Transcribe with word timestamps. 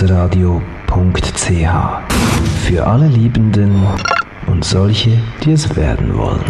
liebesradio.ch 0.00 1.50
für 2.66 2.86
alle 2.86 3.06
Liebenden 3.08 3.86
und 4.46 4.64
solche, 4.64 5.10
die 5.44 5.52
es 5.52 5.76
werden 5.76 6.16
wollen. 6.16 6.44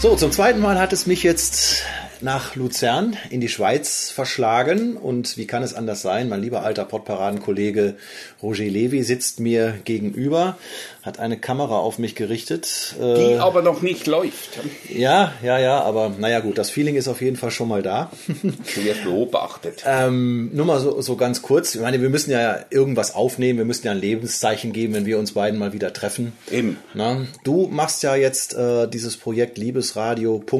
So, 0.00 0.16
zum 0.16 0.32
zweiten 0.32 0.60
Mal 0.60 0.80
hat 0.80 0.92
es 0.92 1.06
mich 1.06 1.22
jetzt 1.22 1.84
nach 2.20 2.56
Luzern 2.56 3.16
in 3.30 3.40
die 3.40 3.48
Schweiz 3.48 4.10
verschlagen. 4.10 4.96
Und 4.96 5.36
wie 5.36 5.46
kann 5.46 5.62
es 5.62 5.74
anders 5.74 6.02
sein? 6.02 6.28
Mein 6.28 6.40
lieber 6.40 6.64
alter 6.64 6.84
Podparadenkollege 6.84 7.94
Roger 8.42 8.64
Levy 8.64 9.02
sitzt 9.02 9.40
mir 9.40 9.78
gegenüber, 9.84 10.58
hat 11.04 11.20
eine 11.20 11.36
Kamera 11.36 11.76
auf 11.78 11.98
mich 11.98 12.14
gerichtet. 12.14 12.94
Die 12.98 13.02
äh, 13.02 13.38
aber 13.38 13.60
noch 13.60 13.82
nicht 13.82 14.06
läuft. 14.06 14.58
Ja, 14.88 15.34
ja, 15.42 15.58
ja, 15.58 15.82
aber 15.82 16.10
naja 16.18 16.40
gut, 16.40 16.56
das 16.56 16.70
Feeling 16.70 16.96
ist 16.96 17.08
auf 17.08 17.20
jeden 17.20 17.36
Fall 17.36 17.50
schon 17.50 17.68
mal 17.68 17.82
da. 17.82 18.10
Wirst 18.74 19.04
beobachtet. 19.04 19.84
ähm, 19.86 20.50
nur 20.54 20.64
mal 20.64 20.80
so, 20.80 21.02
so 21.02 21.16
ganz 21.16 21.42
kurz. 21.42 21.74
Ich 21.74 21.80
meine, 21.82 22.00
wir 22.00 22.08
müssen 22.08 22.30
ja 22.30 22.64
irgendwas 22.70 23.14
aufnehmen, 23.14 23.58
wir 23.58 23.66
müssen 23.66 23.84
ja 23.86 23.92
ein 23.92 24.00
Lebenszeichen 24.00 24.72
geben, 24.72 24.94
wenn 24.94 25.04
wir 25.04 25.18
uns 25.18 25.32
beiden 25.32 25.58
mal 25.58 25.74
wieder 25.74 25.92
treffen. 25.92 26.32
Eben. 26.50 26.78
Na, 26.94 27.26
du 27.42 27.68
machst 27.70 28.02
ja 28.02 28.16
jetzt 28.16 28.54
äh, 28.54 28.88
dieses 28.88 29.18
Projekt 29.18 29.58
liebesradio.ch 29.58 30.54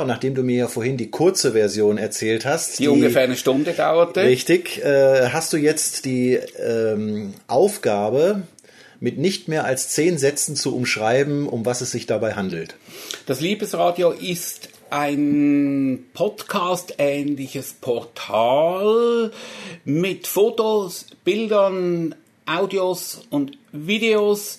und 0.00 0.06
nachdem 0.08 0.34
du 0.34 0.42
mir 0.42 0.56
ja 0.56 0.68
vorhin 0.68 0.96
die 0.96 1.10
kurze 1.10 1.52
Version 1.52 1.96
erzählt 1.96 2.44
hast, 2.44 2.80
die, 2.80 2.84
die 2.84 2.88
ungefähr 2.88 3.22
eine 3.22 3.36
Stunde 3.36 3.72
dauerte. 3.72 4.22
Richtig, 4.22 4.82
äh, 4.82 5.28
hast 5.28 5.52
du 5.52 5.58
jetzt 5.58 6.04
die 6.06 6.34
ähm, 6.34 7.34
Aufgabe, 7.46 8.42
mit 9.00 9.18
nicht 9.18 9.48
mehr 9.48 9.64
als 9.64 9.88
zehn 9.88 10.18
Sätzen 10.18 10.54
zu 10.56 10.76
umschreiben, 10.76 11.48
um 11.48 11.64
was 11.66 11.80
es 11.80 11.90
sich 11.90 12.06
dabei 12.06 12.34
handelt. 12.34 12.76
Das 13.26 13.40
Liebesradio 13.40 14.10
ist 14.10 14.68
ein 14.90 16.04
Podcast-ähnliches 16.14 17.74
Portal 17.80 19.32
mit 19.84 20.26
Fotos, 20.26 21.06
Bildern, 21.24 22.14
Audios 22.44 23.22
und 23.30 23.56
Videos, 23.72 24.58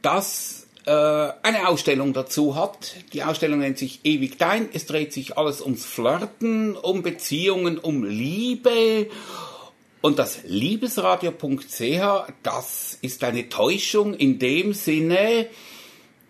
das 0.00 0.66
äh, 0.86 0.90
eine 0.90 1.68
Ausstellung 1.68 2.12
dazu 2.12 2.54
hat. 2.54 2.94
Die 3.12 3.24
Ausstellung 3.24 3.58
nennt 3.58 3.78
sich 3.78 4.00
Ewig 4.04 4.38
Dein. 4.38 4.68
Es 4.72 4.86
dreht 4.86 5.12
sich 5.12 5.36
alles 5.36 5.60
ums 5.60 5.84
Flirten, 5.84 6.76
um 6.76 7.02
Beziehungen, 7.02 7.78
um 7.78 8.04
Liebe 8.04 9.08
und 10.04 10.18
das 10.18 10.40
Liebesradio.ch, 10.46 12.34
das 12.42 12.98
ist 13.00 13.24
eine 13.24 13.48
Täuschung 13.48 14.12
in 14.12 14.38
dem 14.38 14.74
Sinne, 14.74 15.46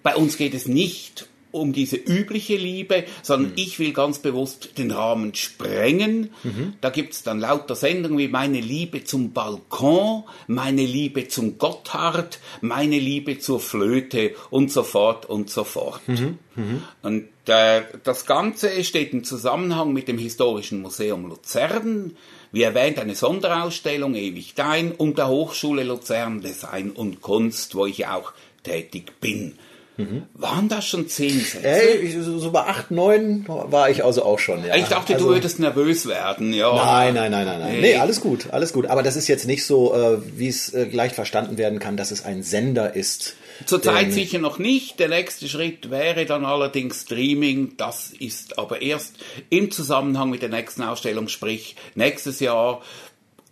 bei 0.04 0.14
uns 0.14 0.36
geht 0.36 0.54
es 0.54 0.68
nicht 0.68 1.26
um 1.50 1.72
diese 1.72 1.96
übliche 1.96 2.56
Liebe, 2.56 3.02
sondern 3.22 3.50
mhm. 3.50 3.58
ich 3.58 3.80
will 3.80 3.92
ganz 3.92 4.20
bewusst 4.20 4.78
den 4.78 4.92
Rahmen 4.92 5.34
sprengen. 5.34 6.30
Mhm. 6.44 6.74
Da 6.80 6.90
gibt's 6.90 7.24
dann 7.24 7.40
lauter 7.40 7.74
Sendungen 7.74 8.18
wie 8.18 8.28
meine 8.28 8.60
Liebe 8.60 9.02
zum 9.02 9.32
Balkon, 9.32 10.22
meine 10.46 10.84
Liebe 10.84 11.26
zum 11.26 11.58
Gotthard, 11.58 12.38
meine 12.60 13.00
Liebe 13.00 13.40
zur 13.40 13.58
Flöte 13.58 14.36
und 14.50 14.70
so 14.70 14.84
fort 14.84 15.26
und 15.26 15.50
so 15.50 15.64
fort. 15.64 16.00
Mhm. 16.06 16.38
mhm. 16.54 16.82
Und 17.02 17.28
äh, 17.46 17.82
das 18.04 18.24
Ganze 18.24 18.84
steht 18.84 19.12
im 19.12 19.24
Zusammenhang 19.24 19.92
mit 19.92 20.06
dem 20.06 20.18
Historischen 20.18 20.80
Museum 20.80 21.26
Luzern. 21.26 22.16
Wie 22.54 22.62
erwähnt, 22.62 23.00
eine 23.00 23.16
Sonderausstellung 23.16 24.14
Ewig 24.14 24.54
Dein 24.54 24.92
und 24.92 25.18
der 25.18 25.26
Hochschule 25.26 25.82
Luzern 25.82 26.40
Design 26.40 26.92
und 26.92 27.20
Kunst, 27.20 27.74
wo 27.74 27.84
ich 27.84 28.06
auch 28.06 28.32
tätig 28.62 29.18
bin. 29.20 29.58
Mhm. 29.96 30.24
Waren 30.34 30.68
das 30.68 30.86
schon 30.86 31.08
zehn 31.08 31.38
Sätze? 31.38 31.66
Ey, 31.66 32.20
so 32.20 32.50
bei 32.50 32.62
acht, 32.62 32.90
neun 32.90 33.44
war 33.46 33.90
ich 33.90 34.04
also 34.04 34.24
auch 34.24 34.40
schon. 34.40 34.64
Ja. 34.64 34.74
Ich 34.74 34.86
dachte, 34.86 35.14
also, 35.14 35.26
du 35.26 35.34
würdest 35.34 35.60
nervös 35.60 36.06
werden. 36.06 36.52
Ja. 36.52 36.74
Nein, 36.74 37.14
nein, 37.14 37.30
nein, 37.30 37.46
nein, 37.46 37.60
nein. 37.60 37.80
Nee, 37.80 37.96
alles 37.96 38.20
gut, 38.20 38.48
alles 38.50 38.72
gut. 38.72 38.86
Aber 38.86 39.04
das 39.04 39.14
ist 39.14 39.28
jetzt 39.28 39.46
nicht 39.46 39.64
so, 39.64 39.94
äh, 39.94 40.18
wie 40.36 40.48
es 40.48 40.70
äh, 40.74 40.84
leicht 40.90 41.14
verstanden 41.14 41.58
werden 41.58 41.78
kann, 41.78 41.96
dass 41.96 42.10
es 42.10 42.24
ein 42.24 42.42
Sender 42.42 42.94
ist. 42.94 43.36
Zurzeit 43.66 44.12
sicher 44.12 44.38
noch 44.38 44.58
nicht. 44.58 44.98
Der 44.98 45.08
nächste 45.08 45.48
Schritt 45.48 45.90
wäre 45.90 46.26
dann 46.26 46.44
allerdings 46.44 47.02
Streaming. 47.02 47.76
Das 47.76 48.12
ist 48.18 48.58
aber 48.58 48.82
erst 48.82 49.14
im 49.48 49.70
Zusammenhang 49.70 50.30
mit 50.30 50.42
der 50.42 50.48
nächsten 50.48 50.82
Ausstellung, 50.82 51.28
sprich 51.28 51.76
nächstes 51.94 52.40
Jahr 52.40 52.82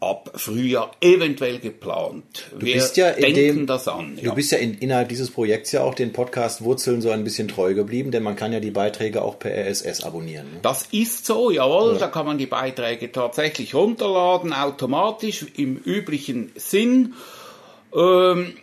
ab 0.02 0.32
Frühjahr 0.34 0.90
eventuell 1.00 1.58
geplant. 1.58 2.24
Du 2.50 2.66
Wir 2.66 2.74
bist 2.74 2.96
ja 2.96 3.10
in 3.10 3.34
dem, 3.34 3.66
das 3.66 3.86
an. 3.86 4.16
Ja. 4.16 4.30
Du 4.30 4.34
bist 4.34 4.50
ja 4.52 4.58
in, 4.58 4.74
innerhalb 4.74 5.08
dieses 5.08 5.30
Projekts 5.30 5.72
ja 5.72 5.82
auch 5.82 5.94
den 5.94 6.12
Podcast 6.12 6.62
Wurzeln 6.62 7.00
so 7.00 7.10
ein 7.10 7.24
bisschen 7.24 7.48
treu 7.48 7.74
geblieben, 7.74 8.10
denn 8.10 8.22
man 8.22 8.36
kann 8.36 8.52
ja 8.52 8.60
die 8.60 8.70
Beiträge 8.70 9.22
auch 9.22 9.38
per 9.38 9.52
RSS 9.52 10.02
abonnieren. 10.02 10.46
Ne? 10.46 10.58
Das 10.62 10.88
ist 10.90 11.24
so, 11.24 11.50
jawohl. 11.50 11.94
Ja. 11.94 12.00
Da 12.00 12.08
kann 12.08 12.26
man 12.26 12.38
die 12.38 12.46
Beiträge 12.46 13.12
tatsächlich 13.12 13.74
runterladen, 13.74 14.52
automatisch 14.52 15.46
im 15.56 15.76
üblichen 15.76 16.50
Sinn. 16.56 17.14
Ähm, 17.94 18.54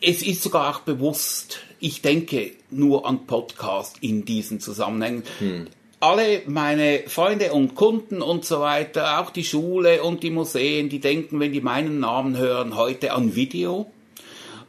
es 0.00 0.22
ist 0.22 0.42
sogar 0.42 0.74
auch 0.74 0.80
bewusst, 0.80 1.60
ich 1.80 2.02
denke 2.02 2.52
nur 2.70 3.06
an 3.06 3.26
Podcast 3.26 3.96
in 4.00 4.24
diesen 4.24 4.60
Zusammenhängen. 4.60 5.22
Hm. 5.38 5.66
Alle 6.00 6.42
meine 6.46 7.04
Freunde 7.08 7.52
und 7.52 7.74
Kunden 7.74 8.22
und 8.22 8.44
so 8.44 8.60
weiter, 8.60 9.20
auch 9.20 9.30
die 9.30 9.44
Schule 9.44 10.02
und 10.02 10.22
die 10.22 10.30
Museen, 10.30 10.88
die 10.88 11.00
denken, 11.00 11.40
wenn 11.40 11.52
die 11.52 11.60
meinen 11.60 11.98
Namen 11.98 12.36
hören, 12.36 12.76
heute 12.76 13.12
an 13.12 13.34
Video. 13.34 13.90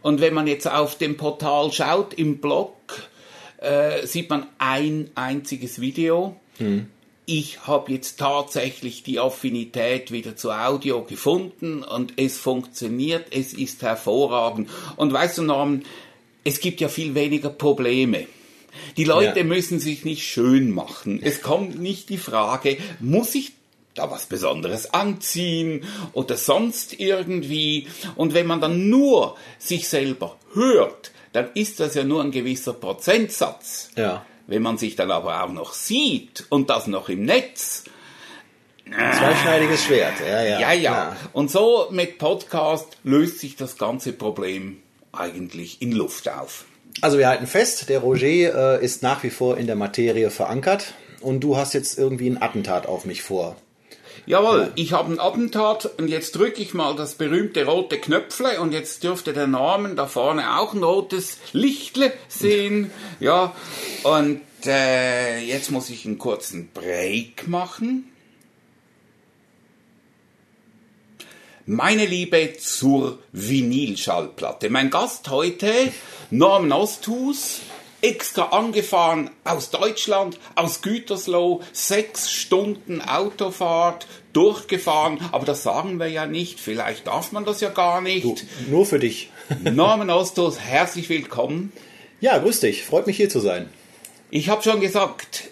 Und 0.01 0.21
wenn 0.21 0.33
man 0.33 0.47
jetzt 0.47 0.67
auf 0.67 0.97
dem 0.97 1.17
Portal 1.17 1.71
schaut, 1.71 2.13
im 2.13 2.39
Blog, 2.39 2.73
äh, 3.57 4.07
sieht 4.07 4.29
man 4.29 4.47
ein 4.57 5.11
einziges 5.15 5.79
Video. 5.79 6.35
Hm 6.57 6.87
ich 7.31 7.67
habe 7.67 7.91
jetzt 7.91 8.17
tatsächlich 8.17 9.03
die 9.03 9.19
Affinität 9.19 10.11
wieder 10.11 10.35
zu 10.35 10.49
Audio 10.49 11.03
gefunden 11.03 11.83
und 11.83 12.13
es 12.17 12.39
funktioniert, 12.39 13.27
es 13.29 13.53
ist 13.53 13.83
hervorragend. 13.83 14.67
Und 14.95 15.13
weißt 15.13 15.37
du, 15.37 15.43
Norman, 15.43 15.83
es 16.43 16.59
gibt 16.59 16.81
ja 16.81 16.87
viel 16.87 17.13
weniger 17.13 17.49
Probleme. 17.49 18.25
Die 18.97 19.03
Leute 19.03 19.39
ja. 19.39 19.45
müssen 19.45 19.79
sich 19.79 20.05
nicht 20.05 20.25
schön 20.25 20.71
machen. 20.71 21.19
Es 21.23 21.41
kommt 21.41 21.79
nicht 21.79 22.09
die 22.09 22.17
Frage, 22.17 22.77
muss 22.99 23.35
ich 23.35 23.53
da 23.95 24.09
was 24.09 24.25
Besonderes 24.25 24.93
anziehen 24.93 25.83
oder 26.13 26.37
sonst 26.37 26.99
irgendwie. 26.99 27.87
Und 28.15 28.33
wenn 28.33 28.47
man 28.47 28.61
dann 28.61 28.89
nur 28.89 29.35
sich 29.57 29.89
selber 29.89 30.37
hört, 30.53 31.11
dann 31.33 31.49
ist 31.53 31.79
das 31.79 31.95
ja 31.95 32.03
nur 32.03 32.23
ein 32.23 32.31
gewisser 32.31 32.73
Prozentsatz. 32.73 33.91
Ja. 33.95 34.25
Wenn 34.47 34.61
man 34.61 34.77
sich 34.77 34.95
dann 34.95 35.11
aber 35.11 35.43
auch 35.43 35.51
noch 35.51 35.73
sieht 35.73 36.45
und 36.49 36.69
das 36.69 36.87
noch 36.87 37.09
im 37.09 37.23
Netz, 37.23 37.83
Zweischneidiges 38.91 39.83
Schwert, 39.83 40.19
ja, 40.19 40.43
ja. 40.43 40.59
Ja, 40.59 40.71
ja. 40.73 41.17
Und 41.31 41.51
so 41.51 41.87
mit 41.91 42.17
Podcast 42.17 42.97
löst 43.03 43.39
sich 43.39 43.55
das 43.55 43.77
ganze 43.77 44.13
Problem 44.13 44.81
eigentlich 45.11 45.81
in 45.81 45.91
Luft 45.91 46.27
auf. 46.27 46.65
Also 47.01 47.17
wir 47.17 47.27
halten 47.27 47.47
fest, 47.47 47.89
der 47.89 47.99
Roger 47.99 48.79
äh, 48.79 48.85
ist 48.85 49.03
nach 49.03 49.23
wie 49.23 49.29
vor 49.29 49.57
in 49.57 49.67
der 49.67 49.75
Materie 49.75 50.29
verankert 50.29 50.93
und 51.21 51.41
du 51.41 51.57
hast 51.57 51.73
jetzt 51.73 51.97
irgendwie 51.97 52.29
ein 52.29 52.41
Attentat 52.41 52.87
auf 52.87 53.05
mich 53.05 53.21
vor. 53.21 53.55
Jawohl, 54.25 54.59
ja. 54.59 54.71
ich 54.75 54.93
habe 54.93 55.11
ein 55.11 55.19
Attentat 55.19 55.89
und 55.97 56.07
jetzt 56.07 56.35
drücke 56.35 56.61
ich 56.61 56.73
mal 56.73 56.95
das 56.95 57.15
berühmte 57.15 57.65
rote 57.65 57.97
Knöpfle 57.97 58.59
und 58.61 58.73
jetzt 58.73 59.03
dürfte 59.03 59.33
der 59.33 59.47
Namen 59.47 59.95
da 59.95 60.05
vorne 60.05 60.59
auch 60.59 60.73
ein 60.73 60.83
rotes 60.83 61.37
Lichtle 61.51 62.11
sehen. 62.27 62.91
Ja, 63.19 63.55
und 64.03 64.41
äh, 64.65 65.39
jetzt 65.39 65.71
muss 65.71 65.89
ich 65.89 66.05
einen 66.05 66.19
kurzen 66.19 66.69
Break 66.73 67.47
machen. 67.47 68.11
Meine 71.71 72.07
Liebe 72.07 72.55
zur 72.57 73.19
Vinylschallplatte. 73.31 74.71
Mein 74.71 74.89
Gast 74.89 75.29
heute, 75.29 75.71
Norman 76.31 76.71
Osthus, 76.71 77.59
extra 78.01 78.45
angefahren 78.45 79.29
aus 79.43 79.69
Deutschland, 79.69 80.39
aus 80.55 80.81
Gütersloh, 80.81 81.61
sechs 81.71 82.31
Stunden 82.31 83.03
Autofahrt 83.03 84.07
durchgefahren, 84.33 85.19
aber 85.31 85.45
das 85.45 85.61
sagen 85.61 85.99
wir 85.99 86.07
ja 86.07 86.25
nicht, 86.25 86.59
vielleicht 86.59 87.05
darf 87.05 87.33
man 87.33 87.45
das 87.45 87.61
ja 87.61 87.69
gar 87.69 88.01
nicht. 88.01 88.25
Du, 88.25 88.35
nur 88.67 88.87
für 88.87 88.97
dich. 88.97 89.29
Norman 89.63 90.09
Ostos, 90.09 90.59
herzlich 90.59 91.07
willkommen. 91.07 91.71
Ja, 92.19 92.39
grüß 92.39 92.61
dich, 92.61 92.83
freut 92.83 93.05
mich 93.05 93.17
hier 93.17 93.29
zu 93.29 93.41
sein. 93.41 93.69
Ich 94.31 94.49
habe 94.49 94.63
schon 94.63 94.81
gesagt, 94.81 95.49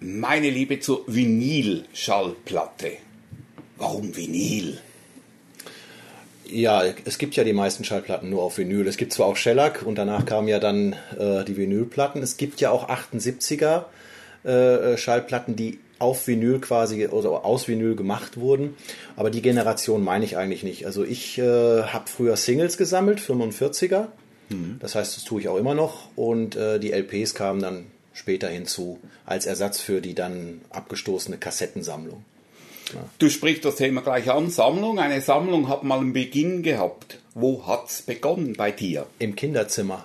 meine 0.00 0.50
Liebe 0.50 0.80
zur 0.80 1.04
Vinylschallplatte. 1.06 2.96
Warum 3.76 4.16
Vinyl? 4.16 4.80
Ja, 6.50 6.82
es 7.04 7.18
gibt 7.18 7.36
ja 7.36 7.44
die 7.44 7.52
meisten 7.52 7.84
Schallplatten 7.84 8.30
nur 8.30 8.42
auf 8.42 8.58
Vinyl. 8.58 8.86
Es 8.86 8.96
gibt 8.96 9.12
zwar 9.12 9.26
auch 9.26 9.36
Shellac 9.36 9.82
und 9.84 9.96
danach 9.96 10.24
kamen 10.24 10.48
ja 10.48 10.58
dann 10.58 10.94
äh, 11.18 11.44
die 11.44 11.56
Vinylplatten. 11.56 12.22
Es 12.22 12.36
gibt 12.36 12.60
ja 12.60 12.70
auch 12.70 12.88
78er 12.88 13.84
äh, 14.44 14.96
Schallplatten, 14.96 15.56
die 15.56 15.78
auf 15.98 16.26
Vinyl 16.26 16.60
quasi 16.60 17.06
oder 17.08 17.44
aus 17.44 17.68
Vinyl 17.68 17.96
gemacht 17.96 18.38
wurden. 18.38 18.76
Aber 19.16 19.30
die 19.30 19.42
Generation 19.42 20.02
meine 20.02 20.24
ich 20.24 20.36
eigentlich 20.36 20.62
nicht. 20.62 20.86
Also 20.86 21.04
ich 21.04 21.38
äh, 21.38 21.42
habe 21.82 22.04
früher 22.06 22.36
Singles 22.36 22.76
gesammelt, 22.78 23.20
45er. 23.20 24.06
Das 24.80 24.94
heißt, 24.94 25.16
das 25.16 25.24
tue 25.24 25.40
ich 25.40 25.48
auch 25.48 25.56
immer 25.56 25.74
noch. 25.74 26.08
Und 26.16 26.56
äh, 26.56 26.78
die 26.78 26.92
LPs 26.92 27.34
kamen 27.34 27.60
dann 27.60 27.86
später 28.14 28.48
hinzu 28.48 28.98
als 29.26 29.46
Ersatz 29.46 29.80
für 29.80 30.00
die 30.00 30.14
dann 30.14 30.62
abgestoßene 30.70 31.36
Kassettensammlung. 31.38 32.24
Du 33.18 33.28
sprichst 33.28 33.64
das 33.64 33.76
Thema 33.76 34.00
gleich 34.02 34.30
an. 34.30 34.50
Sammlung. 34.50 34.98
Eine 34.98 35.20
Sammlung 35.20 35.68
hat 35.68 35.82
mal 35.82 35.98
einen 35.98 36.12
Beginn 36.12 36.62
gehabt. 36.62 37.18
Wo 37.34 37.66
hat's 37.66 38.02
begonnen 38.02 38.54
bei 38.56 38.70
dir? 38.70 39.06
Im 39.18 39.36
Kinderzimmer. 39.36 40.04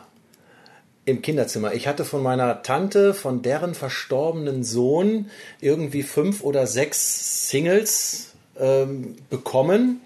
Im 1.06 1.22
Kinderzimmer. 1.22 1.74
Ich 1.74 1.88
hatte 1.88 2.06
von 2.06 2.24
meiner 2.24 2.62
Tante, 2.64 3.14
von 3.14 3.42
deren 3.42 3.76
verstorbenen 3.76 4.64
Sohn, 4.64 5.30
irgendwie 5.60 6.04
fünf 6.04 6.44
oder 6.44 6.66
sechs 6.66 7.50
Singles 7.50 8.34
ähm, 8.60 9.16
bekommen. 9.30 10.02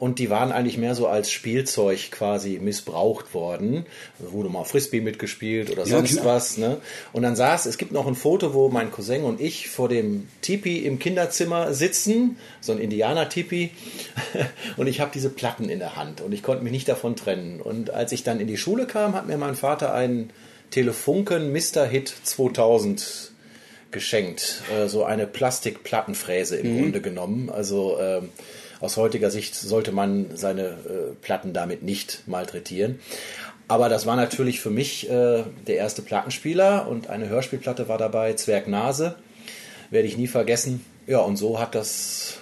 Und 0.00 0.18
die 0.18 0.30
waren 0.30 0.50
eigentlich 0.50 0.78
mehr 0.78 0.94
so 0.94 1.06
als 1.06 1.30
Spielzeug 1.30 2.10
quasi 2.10 2.58
missbraucht 2.58 3.34
worden. 3.34 3.84
Da 4.18 4.32
wurde 4.32 4.48
mal 4.48 4.64
Frisbee 4.64 5.02
mitgespielt 5.02 5.70
oder 5.70 5.82
Ja, 5.82 5.88
sonst 5.98 6.14
klar. 6.14 6.24
was. 6.24 6.56
Ne? 6.56 6.78
Und 7.12 7.22
dann 7.22 7.36
saß, 7.36 7.66
es 7.66 7.76
gibt 7.76 7.92
noch 7.92 8.06
ein 8.06 8.14
Foto, 8.14 8.54
wo 8.54 8.70
mein 8.70 8.90
Cousin 8.90 9.24
und 9.24 9.42
ich 9.42 9.68
vor 9.68 9.90
dem 9.90 10.26
Tipi 10.40 10.78
im 10.78 10.98
Kinderzimmer 10.98 11.74
sitzen, 11.74 12.38
so 12.62 12.72
ein 12.72 12.78
Indianer-Tipi. 12.78 13.70
Und 14.78 14.86
ich 14.86 15.00
habe 15.00 15.10
diese 15.12 15.28
Platten 15.28 15.68
in 15.68 15.78
der 15.80 15.96
Hand 15.96 16.22
und 16.22 16.32
ich 16.32 16.42
konnte 16.42 16.62
mich 16.64 16.72
nicht 16.72 16.88
davon 16.88 17.14
trennen. 17.14 17.60
Und 17.60 17.90
als 17.90 18.12
ich 18.12 18.22
dann 18.22 18.40
in 18.40 18.46
die 18.46 18.56
Schule 18.56 18.86
kam, 18.86 19.14
hat 19.14 19.26
mir 19.26 19.36
mein 19.36 19.54
Vater 19.54 19.92
einen 19.92 20.30
Telefunken 20.70 21.52
Mr. 21.52 21.84
Hit 21.84 22.10
2000 22.22 23.32
geschenkt. 23.90 24.62
Äh, 24.74 24.88
so 24.88 25.04
eine 25.04 25.26
Plastikplattenfräse 25.26 26.56
im 26.56 26.78
Grunde 26.78 27.00
genommen. 27.00 27.50
Also 27.50 27.98
ähm, 28.00 28.30
aus 28.80 28.96
heutiger 28.96 29.30
Sicht 29.30 29.54
sollte 29.54 29.92
man 29.92 30.36
seine 30.36 30.62
äh, 30.62 31.14
Platten 31.20 31.52
damit 31.52 31.82
nicht 31.82 32.22
malträtieren. 32.26 32.98
Aber 33.68 33.88
das 33.88 34.04
war 34.06 34.16
natürlich 34.16 34.60
für 34.60 34.70
mich 34.70 35.08
äh, 35.08 35.44
der 35.66 35.76
erste 35.76 36.02
Plattenspieler 36.02 36.88
und 36.88 37.08
eine 37.08 37.28
Hörspielplatte 37.28 37.88
war 37.88 37.98
dabei, 37.98 38.32
Zwerg 38.32 38.66
Nase. 38.66 39.14
Werde 39.90 40.08
ich 40.08 40.16
nie 40.16 40.26
vergessen. 40.26 40.84
Ja, 41.06 41.18
und 41.18 41.36
so 41.36 41.60
hat 41.60 41.74
das 41.74 42.38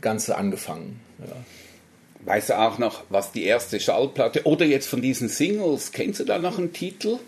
Ganze 0.00 0.36
angefangen. 0.36 1.00
Ja. 1.20 1.36
Weißt 2.24 2.48
du 2.48 2.58
auch 2.58 2.78
noch, 2.78 3.04
was 3.10 3.32
die 3.32 3.44
erste 3.44 3.78
Schallplatte 3.78 4.46
oder 4.46 4.64
jetzt 4.64 4.88
von 4.88 5.02
diesen 5.02 5.28
Singles, 5.28 5.92
kennst 5.92 6.20
du 6.20 6.24
da 6.24 6.38
noch 6.38 6.58
einen 6.58 6.72
Titel? 6.72 7.18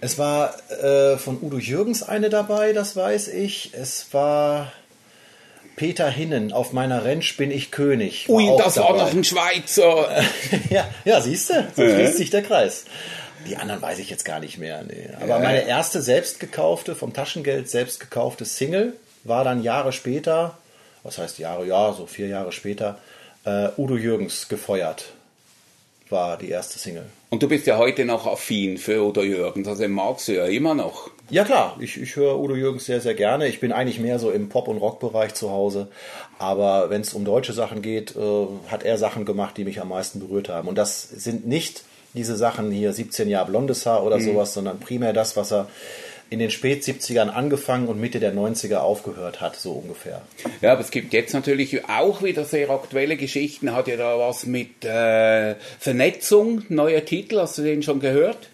Es 0.00 0.18
war 0.18 0.54
äh, 0.82 1.16
von 1.16 1.38
Udo 1.40 1.58
Jürgens 1.58 2.02
eine 2.02 2.28
dabei, 2.28 2.72
das 2.72 2.96
weiß 2.96 3.28
ich. 3.28 3.70
Es 3.72 4.12
war 4.12 4.72
Peter 5.82 6.08
Hinnen, 6.08 6.52
auf 6.52 6.72
meiner 6.72 7.02
Rentsch 7.02 7.36
bin 7.36 7.50
ich 7.50 7.72
König. 7.72 8.28
Ui, 8.28 8.48
auch 8.48 8.62
das 8.62 8.76
war 8.76 8.92
dabei. 8.92 8.98
noch 8.98 9.12
ein 9.14 9.24
Schweizer. 9.24 10.22
ja, 10.70 10.88
ja, 11.04 11.20
siehst 11.20 11.50
du, 11.50 11.66
so 11.74 11.82
schließt 11.82 12.18
sich 12.18 12.30
der 12.30 12.42
Kreis. 12.42 12.84
Die 13.48 13.56
anderen 13.56 13.82
weiß 13.82 13.98
ich 13.98 14.08
jetzt 14.08 14.24
gar 14.24 14.38
nicht 14.38 14.58
mehr. 14.58 14.84
Nee. 14.84 15.08
Aber 15.20 15.40
meine 15.40 15.66
erste 15.66 16.00
selbst 16.00 16.38
gekaufte, 16.38 16.94
vom 16.94 17.12
Taschengeld 17.12 17.68
selbst 17.68 17.98
gekaufte 17.98 18.44
Single 18.44 18.92
war 19.24 19.42
dann 19.42 19.64
Jahre 19.64 19.90
später, 19.90 20.56
was 21.02 21.18
heißt 21.18 21.40
Jahre, 21.40 21.66
ja, 21.66 21.92
so 21.92 22.06
vier 22.06 22.28
Jahre 22.28 22.52
später, 22.52 23.00
äh, 23.44 23.70
Udo 23.76 23.96
Jürgens 23.96 24.46
gefeuert. 24.46 25.06
War 26.10 26.36
die 26.36 26.50
erste 26.50 26.78
Single. 26.78 27.06
Und 27.32 27.42
du 27.42 27.48
bist 27.48 27.66
ja 27.66 27.78
heute 27.78 28.04
noch 28.04 28.26
affin 28.26 28.76
für 28.76 29.02
Udo 29.02 29.22
Jürgens, 29.22 29.66
also 29.66 29.88
magst 29.88 30.28
du 30.28 30.32
ja 30.32 30.44
immer 30.44 30.74
noch. 30.74 31.10
Ja 31.30 31.44
klar, 31.44 31.78
ich, 31.80 31.98
ich 31.98 32.14
höre 32.14 32.38
Udo 32.38 32.54
Jürgens 32.54 32.84
sehr, 32.84 33.00
sehr 33.00 33.14
gerne. 33.14 33.48
Ich 33.48 33.58
bin 33.58 33.72
eigentlich 33.72 33.98
mehr 33.98 34.18
so 34.18 34.30
im 34.30 34.50
Pop- 34.50 34.68
und 34.68 34.76
Rock-Bereich 34.76 35.32
zu 35.32 35.48
Hause. 35.48 35.88
Aber 36.38 36.90
wenn 36.90 37.00
es 37.00 37.14
um 37.14 37.24
deutsche 37.24 37.54
Sachen 37.54 37.80
geht, 37.80 38.14
äh, 38.16 38.46
hat 38.68 38.82
er 38.82 38.98
Sachen 38.98 39.24
gemacht, 39.24 39.56
die 39.56 39.64
mich 39.64 39.80
am 39.80 39.88
meisten 39.88 40.20
berührt 40.20 40.50
haben. 40.50 40.68
Und 40.68 40.76
das 40.76 41.08
sind 41.08 41.46
nicht 41.46 41.84
diese 42.12 42.36
Sachen 42.36 42.70
hier 42.70 42.92
17 42.92 43.30
Jahre 43.30 43.50
blondes 43.50 43.86
Haar 43.86 44.04
oder 44.04 44.20
sowas, 44.20 44.52
sondern 44.52 44.78
primär 44.78 45.14
das, 45.14 45.34
was 45.34 45.54
er 45.54 45.68
in 46.32 46.38
den 46.38 46.50
Spät 46.50 46.82
70ern 46.82 47.28
angefangen 47.28 47.86
und 47.88 48.00
Mitte 48.00 48.18
der 48.18 48.32
90er 48.34 48.78
aufgehört 48.78 49.40
hat, 49.40 49.56
so 49.56 49.72
ungefähr. 49.72 50.22
Ja, 50.62 50.72
aber 50.72 50.80
es 50.80 50.90
gibt 50.90 51.12
jetzt 51.12 51.34
natürlich 51.34 51.88
auch 51.88 52.22
wieder 52.22 52.44
sehr 52.44 52.70
aktuelle 52.70 53.16
Geschichten. 53.16 53.74
Hat 53.74 53.86
ja 53.86 53.96
da 53.96 54.18
was 54.18 54.46
mit 54.46 54.84
äh, 54.84 55.54
Vernetzung, 55.78 56.62
neuer 56.68 57.04
Titel, 57.04 57.38
hast 57.38 57.58
du 57.58 57.62
den 57.62 57.82
schon 57.82 58.00
gehört? 58.00 58.48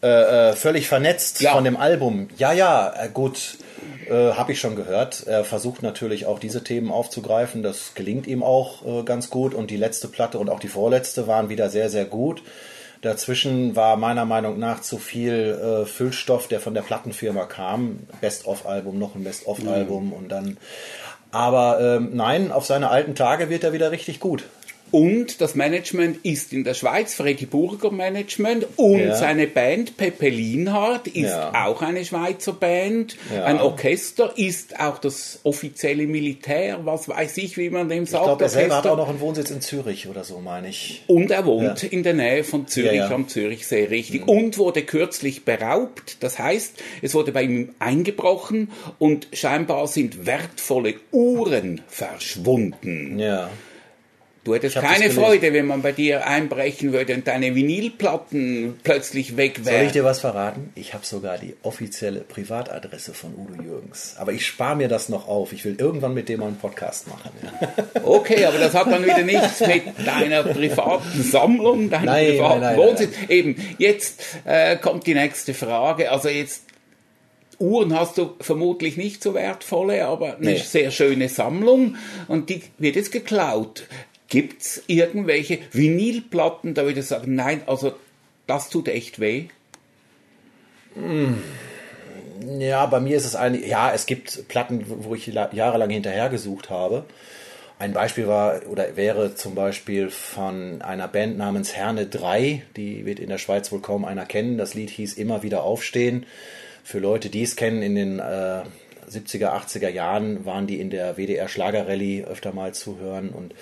Äh, 0.00 0.52
völlig 0.52 0.86
vernetzt 0.88 1.40
Ja. 1.40 1.52
von 1.52 1.64
dem 1.64 1.76
Album. 1.76 2.28
Ja, 2.38 2.52
ja, 2.52 2.94
äh, 2.96 3.08
gut, 3.12 3.58
äh, 4.08 4.12
habe 4.32 4.52
ich 4.52 4.60
schon 4.60 4.76
gehört. 4.76 5.26
Er 5.26 5.44
versucht 5.44 5.82
natürlich 5.82 6.24
auch 6.26 6.38
diese 6.38 6.62
Themen 6.62 6.90
aufzugreifen. 6.92 7.62
Das 7.64 7.94
gelingt 7.94 8.26
ihm 8.28 8.42
auch 8.44 8.86
äh, 8.86 9.02
ganz 9.02 9.28
gut. 9.28 9.54
Und 9.54 9.70
die 9.72 9.76
letzte 9.76 10.06
Platte 10.08 10.38
und 10.38 10.50
auch 10.50 10.60
die 10.60 10.68
vorletzte 10.68 11.26
waren 11.26 11.48
wieder 11.48 11.68
sehr, 11.68 11.90
sehr 11.90 12.04
gut. 12.04 12.42
Dazwischen 13.00 13.76
war 13.76 13.96
meiner 13.96 14.24
Meinung 14.24 14.58
nach 14.58 14.80
zu 14.80 14.98
viel 14.98 15.32
äh, 15.32 15.86
Füllstoff, 15.86 16.48
der 16.48 16.60
von 16.60 16.74
der 16.74 16.82
Plattenfirma 16.82 17.44
kam. 17.44 18.00
Best-of-Album, 18.20 18.98
noch 18.98 19.14
ein 19.14 19.24
Best-of-Album 19.24 20.12
und 20.12 20.28
dann. 20.30 20.56
Aber 21.30 21.78
ähm, 21.80 22.10
nein, 22.14 22.52
auf 22.52 22.64
seine 22.66 22.90
alten 22.90 23.14
Tage 23.14 23.50
wird 23.50 23.62
er 23.62 23.72
wieder 23.72 23.90
richtig 23.90 24.18
gut. 24.18 24.44
Und 24.90 25.40
das 25.40 25.54
Management 25.54 26.24
ist 26.24 26.52
in 26.52 26.64
der 26.64 26.74
Schweiz, 26.74 27.14
Freddy 27.14 27.46
Burger 27.46 27.90
Management 27.90 28.66
und 28.76 28.98
Ja. 29.00 29.14
seine 29.14 29.46
Band 29.46 29.96
Pepe 29.96 30.28
Linhardt 30.28 31.08
ist 31.08 31.30
Ja. 31.30 31.66
auch 31.66 31.82
eine 31.82 32.04
Schweizer 32.04 32.52
Band. 32.52 33.16
Ja. 33.34 33.44
Ein 33.44 33.58
Orchester 33.60 34.32
ist 34.36 34.78
auch 34.80 34.98
das 34.98 35.40
offizielle 35.42 36.06
Militär, 36.06 36.80
was 36.84 37.08
weiß 37.08 37.36
ich, 37.38 37.56
wie 37.56 37.70
man 37.70 37.88
dem 37.88 38.04
Ich 38.04 38.10
sagt. 38.10 38.24
glaube, 38.24 38.44
er 38.44 38.48
selber 38.50 38.76
hat 38.78 38.86
auch 38.86 38.96
noch 38.96 39.08
einen 39.08 39.20
Wohnsitz 39.20 39.50
in 39.50 39.60
Zürich 39.60 40.08
oder 40.08 40.24
so, 40.24 40.38
meine 40.40 40.68
ich. 40.68 41.02
Und 41.06 41.30
er 41.30 41.44
wohnt 41.46 41.82
in 41.84 42.02
der 42.02 42.14
Nähe 42.14 42.44
von 42.44 42.66
Zürich 42.66 43.00
am 43.02 43.28
Zürichsee, 43.28 43.84
richtig. 43.84 44.26
Und 44.28 44.58
wurde 44.58 44.82
kürzlich 44.82 45.44
beraubt. 45.44 46.16
Das 46.20 46.38
heißt, 46.38 46.74
es 47.02 47.14
wurde 47.14 47.32
bei 47.32 47.42
ihm 47.42 47.74
eingebrochen 47.78 48.70
und 48.98 49.28
scheinbar 49.32 49.86
sind 49.86 50.26
wertvolle 50.26 50.94
Uhren 51.12 51.80
verschwunden. 51.88 53.18
Ja. 53.18 53.50
Du 54.44 54.54
hättest 54.54 54.76
keine. 54.76 55.10
Freude, 55.10 55.52
wenn 55.52 55.66
man 55.66 55.82
bei 55.82 55.92
dir 55.92 56.26
einbrechen 56.26 56.92
würde 56.92 57.14
und 57.14 57.26
deine 57.26 57.54
Vinylplatten 57.54 58.78
plötzlich 58.82 59.36
weg 59.36 59.56
Soll 59.62 59.66
ich 59.74 59.80
wären. 59.80 59.92
dir 59.92 60.04
was 60.04 60.20
verraten? 60.20 60.70
Ich 60.74 60.94
habe 60.94 61.04
sogar 61.04 61.36
die 61.38 61.54
offizielle 61.62 62.20
Privatadresse 62.20 63.12
von 63.14 63.34
Udo 63.34 63.62
Jürgens. 63.62 64.14
Aber 64.18 64.32
ich 64.32 64.46
spare 64.46 64.76
mir 64.76 64.88
das 64.88 65.08
noch 65.08 65.28
auf. 65.28 65.52
Ich 65.52 65.64
will 65.64 65.76
irgendwann 65.78 66.14
mit 66.14 66.28
dem 66.28 66.40
mal 66.40 66.46
einen 66.46 66.56
Podcast 66.56 67.08
machen. 67.08 67.30
Okay, 68.02 68.44
aber 68.46 68.58
das 68.58 68.72
hat 68.74 68.86
dann 68.90 69.04
wieder 69.04 69.22
nichts 69.22 69.60
mit 69.60 69.82
deiner 70.06 70.42
privaten 70.42 71.22
Sammlung, 71.22 71.90
deinem 71.90 72.06
Nein, 72.06 72.26
privaten 72.30 72.60
nein, 72.60 72.76
nein, 72.76 72.86
Wohnsitz. 72.88 73.10
Eben, 73.28 73.56
jetzt 73.76 74.20
äh, 74.44 74.76
kommt 74.76 75.06
die 75.06 75.14
nächste 75.14 75.52
Frage. 75.52 76.10
Also 76.10 76.28
jetzt 76.28 76.62
Uhren 77.58 77.92
hast 77.98 78.16
du 78.18 78.34
vermutlich 78.40 78.96
nicht 78.96 79.22
so 79.22 79.34
wertvolle, 79.34 80.06
aber 80.06 80.36
eine 80.36 80.52
Nee. 80.52 80.56
sehr 80.58 80.90
schöne 80.92 81.28
Sammlung 81.28 81.96
und 82.28 82.48
die 82.50 82.62
wird 82.78 82.94
jetzt 82.96 83.10
geklaut. 83.12 83.84
Gibt's 84.28 84.82
irgendwelche 84.86 85.58
Vinylplatten, 85.72 86.74
da 86.74 86.84
würde 86.84 87.00
ich 87.00 87.06
sagen, 87.06 87.34
nein, 87.34 87.62
also 87.66 87.94
das 88.46 88.68
tut 88.68 88.88
echt 88.88 89.20
weh. 89.20 89.46
ja, 92.58 92.86
bei 92.86 93.00
mir 93.00 93.16
ist 93.16 93.24
es 93.24 93.34
eigentlich, 93.36 93.66
ja, 93.68 93.92
es 93.92 94.06
gibt 94.06 94.48
Platten, 94.48 94.84
wo 94.86 95.14
ich 95.14 95.26
la- 95.28 95.50
jahrelang 95.52 95.90
hinterhergesucht 95.90 96.70
habe. 96.70 97.04
Ein 97.78 97.92
Beispiel 97.92 98.26
war 98.26 98.62
oder 98.68 98.96
wäre 98.96 99.36
zum 99.36 99.54
Beispiel 99.54 100.10
von 100.10 100.82
einer 100.82 101.06
Band 101.06 101.38
namens 101.38 101.74
Herne 101.76 102.06
3, 102.06 102.62
die 102.76 103.06
wird 103.06 103.20
in 103.20 103.28
der 103.28 103.38
Schweiz 103.38 103.70
wohl 103.70 103.80
kaum 103.80 104.04
einer 104.04 104.26
kennen. 104.26 104.58
Das 104.58 104.74
Lied 104.74 104.90
hieß 104.90 105.14
Immer 105.14 105.44
wieder 105.44 105.62
aufstehen. 105.62 106.26
Für 106.82 106.98
Leute, 106.98 107.28
die 107.28 107.42
es 107.42 107.54
kennen, 107.54 107.82
in 107.82 107.94
den 107.94 108.18
äh, 108.18 108.62
70er, 109.08 109.48
80er 109.48 109.88
Jahren 109.88 110.44
waren 110.44 110.66
die 110.66 110.80
in 110.80 110.90
der 110.90 111.16
WDR 111.16 111.48
Schlagerrallye 111.48 112.24
öfter 112.24 112.52
mal 112.52 112.74
zu 112.74 112.98
hören. 112.98 113.30
Und 113.30 113.54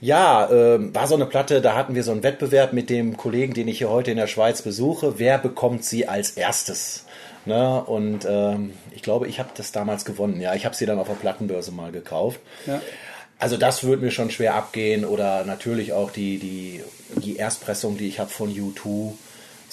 ja, 0.00 0.50
ähm, 0.50 0.94
war 0.94 1.06
so 1.06 1.14
eine 1.14 1.26
Platte, 1.26 1.60
da 1.60 1.74
hatten 1.74 1.94
wir 1.94 2.02
so 2.02 2.12
einen 2.12 2.22
Wettbewerb 2.22 2.72
mit 2.72 2.90
dem 2.90 3.16
Kollegen, 3.16 3.54
den 3.54 3.68
ich 3.68 3.78
hier 3.78 3.90
heute 3.90 4.10
in 4.10 4.16
der 4.16 4.26
Schweiz 4.26 4.62
besuche. 4.62 5.18
Wer 5.18 5.38
bekommt 5.38 5.84
sie 5.84 6.08
als 6.08 6.30
erstes? 6.30 7.04
Ne? 7.46 7.82
Und 7.84 8.26
ähm, 8.28 8.72
ich 8.92 9.02
glaube, 9.02 9.28
ich 9.28 9.38
habe 9.38 9.50
das 9.56 9.72
damals 9.72 10.04
gewonnen. 10.04 10.40
Ja, 10.40 10.54
ich 10.54 10.64
habe 10.64 10.74
sie 10.74 10.86
dann 10.86 10.98
auf 10.98 11.08
der 11.08 11.14
Plattenbörse 11.14 11.72
mal 11.72 11.92
gekauft. 11.92 12.40
Ja. 12.66 12.80
Also 13.38 13.56
das 13.56 13.84
würde 13.84 14.02
mir 14.02 14.10
schon 14.10 14.30
schwer 14.30 14.54
abgehen 14.54 15.04
oder 15.04 15.44
natürlich 15.44 15.92
auch 15.92 16.10
die, 16.10 16.38
die, 16.38 16.82
die 17.20 17.36
Erstpressung, 17.36 17.98
die 17.98 18.08
ich 18.08 18.20
habe 18.20 18.30
von 18.30 18.50
U2, 18.54 19.12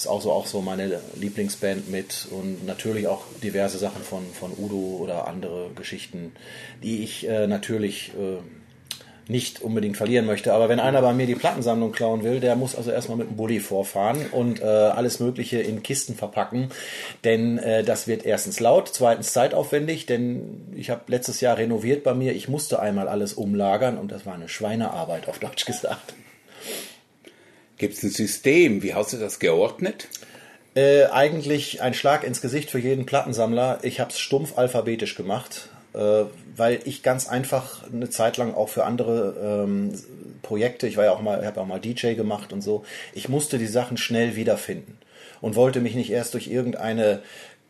ist 0.02 0.08
auch 0.08 0.20
so, 0.20 0.32
auch 0.32 0.46
so 0.46 0.60
meine 0.60 1.00
Lieblingsband 1.14 1.88
mit 1.88 2.26
und 2.30 2.66
natürlich 2.66 3.06
auch 3.06 3.22
diverse 3.42 3.78
Sachen 3.78 4.02
von, 4.02 4.22
von 4.32 4.52
Udo 4.58 4.98
oder 5.00 5.28
andere 5.28 5.70
Geschichten, 5.76 6.32
die 6.82 7.04
ich 7.04 7.28
äh, 7.28 7.46
natürlich 7.46 8.12
äh, 8.14 8.42
nicht 9.28 9.62
unbedingt 9.62 9.96
verlieren 9.96 10.26
möchte. 10.26 10.52
Aber 10.52 10.68
wenn 10.68 10.80
einer 10.80 11.00
bei 11.02 11.12
mir 11.12 11.26
die 11.26 11.36
Plattensammlung 11.36 11.92
klauen 11.92 12.24
will, 12.24 12.40
der 12.40 12.56
muss 12.56 12.74
also 12.74 12.90
erstmal 12.90 13.18
mit 13.18 13.28
dem 13.28 13.36
Bulli 13.36 13.60
vorfahren 13.60 14.26
und 14.32 14.60
äh, 14.60 14.64
alles 14.64 15.20
Mögliche 15.20 15.60
in 15.60 15.84
Kisten 15.84 16.16
verpacken. 16.16 16.70
Denn 17.22 17.58
äh, 17.58 17.84
das 17.84 18.08
wird 18.08 18.26
erstens 18.26 18.58
laut, 18.58 18.90
zweitens 18.92 19.32
zeitaufwendig, 19.32 20.06
denn 20.06 20.72
ich 20.74 20.90
habe 20.90 21.02
letztes 21.06 21.40
Jahr 21.40 21.58
renoviert 21.58 22.02
bei 22.02 22.14
mir. 22.14 22.32
Ich 22.32 22.48
musste 22.48 22.80
einmal 22.80 23.06
alles 23.06 23.34
umlagern 23.34 23.98
und 23.98 24.10
das 24.10 24.26
war 24.26 24.34
eine 24.34 24.48
Schweinearbeit, 24.48 25.28
auf 25.28 25.38
Deutsch 25.38 25.64
gesagt. 25.64 26.14
Gibt 27.82 27.94
es 27.94 28.04
ein 28.04 28.10
System? 28.10 28.84
Wie 28.84 28.94
hast 28.94 29.12
du 29.12 29.16
das 29.16 29.40
geordnet? 29.40 30.06
Äh, 30.76 31.06
eigentlich 31.06 31.82
ein 31.82 31.94
Schlag 31.94 32.22
ins 32.22 32.40
Gesicht 32.40 32.70
für 32.70 32.78
jeden 32.78 33.06
Plattensammler. 33.06 33.80
Ich 33.82 33.98
habe 33.98 34.12
es 34.12 34.20
stumpf 34.20 34.56
alphabetisch 34.56 35.16
gemacht, 35.16 35.68
äh, 35.92 36.26
weil 36.56 36.78
ich 36.84 37.02
ganz 37.02 37.28
einfach 37.28 37.82
eine 37.92 38.08
Zeit 38.08 38.36
lang 38.36 38.54
auch 38.54 38.68
für 38.68 38.84
andere 38.84 39.64
ähm, 39.64 39.94
Projekte, 40.42 40.86
ich 40.86 40.96
war 40.96 41.06
ja 41.06 41.10
auch 41.10 41.22
mal, 41.22 41.44
habe 41.44 41.60
auch 41.60 41.66
mal 41.66 41.80
DJ 41.80 42.14
gemacht 42.14 42.52
und 42.52 42.62
so, 42.62 42.84
ich 43.14 43.28
musste 43.28 43.58
die 43.58 43.66
Sachen 43.66 43.96
schnell 43.96 44.36
wiederfinden 44.36 44.96
und 45.40 45.56
wollte 45.56 45.80
mich 45.80 45.96
nicht 45.96 46.12
erst 46.12 46.34
durch 46.34 46.46
irgendeine 46.46 47.20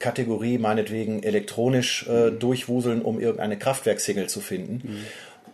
Kategorie, 0.03 0.59
meinetwegen 0.59 1.23
elektronisch 1.23 2.07
äh, 2.09 2.31
mhm. 2.31 2.39
durchwuseln, 2.39 3.01
um 3.01 3.19
irgendeine 3.19 3.59
Kraftwerksingle 3.59 4.27
zu 4.27 4.41
finden. 4.41 4.83
Mhm. 4.85 5.07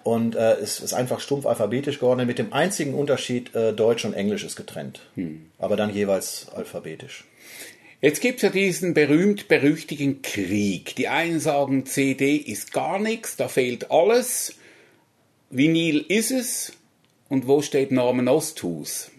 Und 0.02 0.36
äh, 0.36 0.54
es 0.54 0.80
ist 0.80 0.94
einfach 0.94 1.20
stumpf 1.20 1.46
alphabetisch 1.46 1.98
geworden, 1.98 2.26
mit 2.26 2.38
dem 2.38 2.52
einzigen 2.52 2.94
Unterschied, 2.94 3.54
äh, 3.54 3.72
Deutsch 3.72 4.04
und 4.04 4.14
Englisch 4.14 4.42
ist 4.42 4.56
getrennt. 4.56 5.00
Mhm. 5.14 5.50
Aber 5.58 5.76
dann 5.76 5.94
jeweils 5.94 6.48
alphabetisch. 6.54 7.24
Jetzt 8.00 8.20
gibt 8.20 8.36
es 8.36 8.42
ja 8.42 8.50
diesen 8.50 8.94
berühmt-berüchtigen 8.94 10.22
Krieg. 10.22 10.96
Die 10.96 11.08
einen 11.08 11.40
sagen, 11.40 11.84
CD 11.84 12.36
ist 12.36 12.72
gar 12.72 12.98
nichts, 12.98 13.36
da 13.36 13.48
fehlt 13.48 13.90
alles. 13.90 14.54
Vinyl 15.50 16.04
ist 16.08 16.30
es. 16.30 16.72
Und 17.28 17.46
wo 17.46 17.60
steht 17.60 17.92
Norman 17.92 18.28
Osthus? 18.28 19.10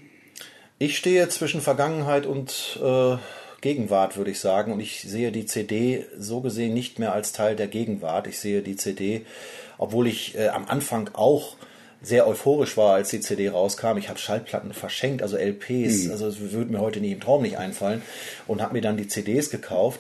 Ich 0.80 0.98
stehe 0.98 1.28
zwischen 1.30 1.62
Vergangenheit 1.62 2.26
und 2.26 2.80
äh, 2.82 3.18
Gegenwart, 3.62 4.18
würde 4.18 4.32
ich 4.32 4.40
sagen. 4.40 4.72
Und 4.72 4.80
ich 4.80 5.02
sehe 5.02 5.32
die 5.32 5.46
CD 5.46 6.06
so 6.18 6.42
gesehen 6.42 6.74
nicht 6.74 7.00
mehr 7.00 7.14
als 7.14 7.32
Teil 7.32 7.56
der 7.56 7.68
Gegenwart. 7.68 8.28
Ich 8.28 8.40
sehe 8.40 8.62
die 8.62 8.76
CD, 8.76 9.26
obwohl 9.78 10.08
ich 10.08 10.38
äh, 10.38 10.50
am 10.50 10.66
Anfang 10.68 11.10
auch 11.14 11.56
sehr 12.02 12.28
euphorisch 12.28 12.78
war, 12.78 12.96
als 12.96 13.10
die 13.10 13.20
CD 13.20 13.50
rauskam. 13.50 13.98
Ich 13.98 14.10
habe 14.10 14.20
Schallplatten 14.20 14.74
verschenkt, 14.74 15.22
also 15.22 15.38
LPs, 15.38 16.06
mhm. 16.06 16.12
also 16.12 16.28
es 16.28 16.40
würde 16.40 16.72
mir 16.72 16.80
heute 16.80 17.02
nie 17.02 17.12
im 17.12 17.20
Traum 17.20 17.42
nicht 17.42 17.58
einfallen 17.58 18.02
und 18.48 18.62
habe 18.62 18.74
mir 18.74 18.82
dann 18.82 18.96
die 18.96 19.08
CDs 19.08 19.50
gekauft. 19.50 20.00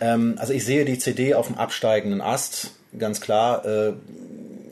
Ähm, 0.00 0.34
also 0.38 0.52
ich 0.52 0.64
sehe 0.64 0.84
die 0.84 0.98
CD 0.98 1.34
auf 1.34 1.46
dem 1.46 1.56
absteigenden 1.56 2.20
Ast, 2.20 2.72
ganz 2.98 3.20
klar. 3.20 3.64
Äh, 3.64 3.92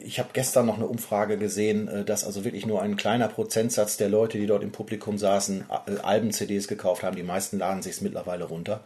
ich 0.09 0.19
habe 0.19 0.31
gestern 0.33 0.65
noch 0.65 0.77
eine 0.77 0.87
Umfrage 0.87 1.37
gesehen, 1.37 1.87
äh, 1.87 2.05
dass 2.05 2.25
also 2.25 2.45
wirklich 2.45 2.65
nur 2.65 2.81
ein 2.81 2.97
kleiner 2.97 3.29
Prozentsatz 3.29 3.99
der 3.99 4.09
Leute, 4.09 4.39
die 4.39 4.47
dort 4.47 4.63
im 4.63 4.73
Publikum 4.73 5.19
saßen, 5.19 5.67
äh, 5.87 5.99
Alben-CDs 6.01 6.67
gekauft 6.67 7.03
haben. 7.03 7.15
Die 7.15 7.23
meisten 7.23 7.59
laden 7.59 7.83
sich 7.83 8.01
mittlerweile 8.01 8.45
runter. 8.45 8.81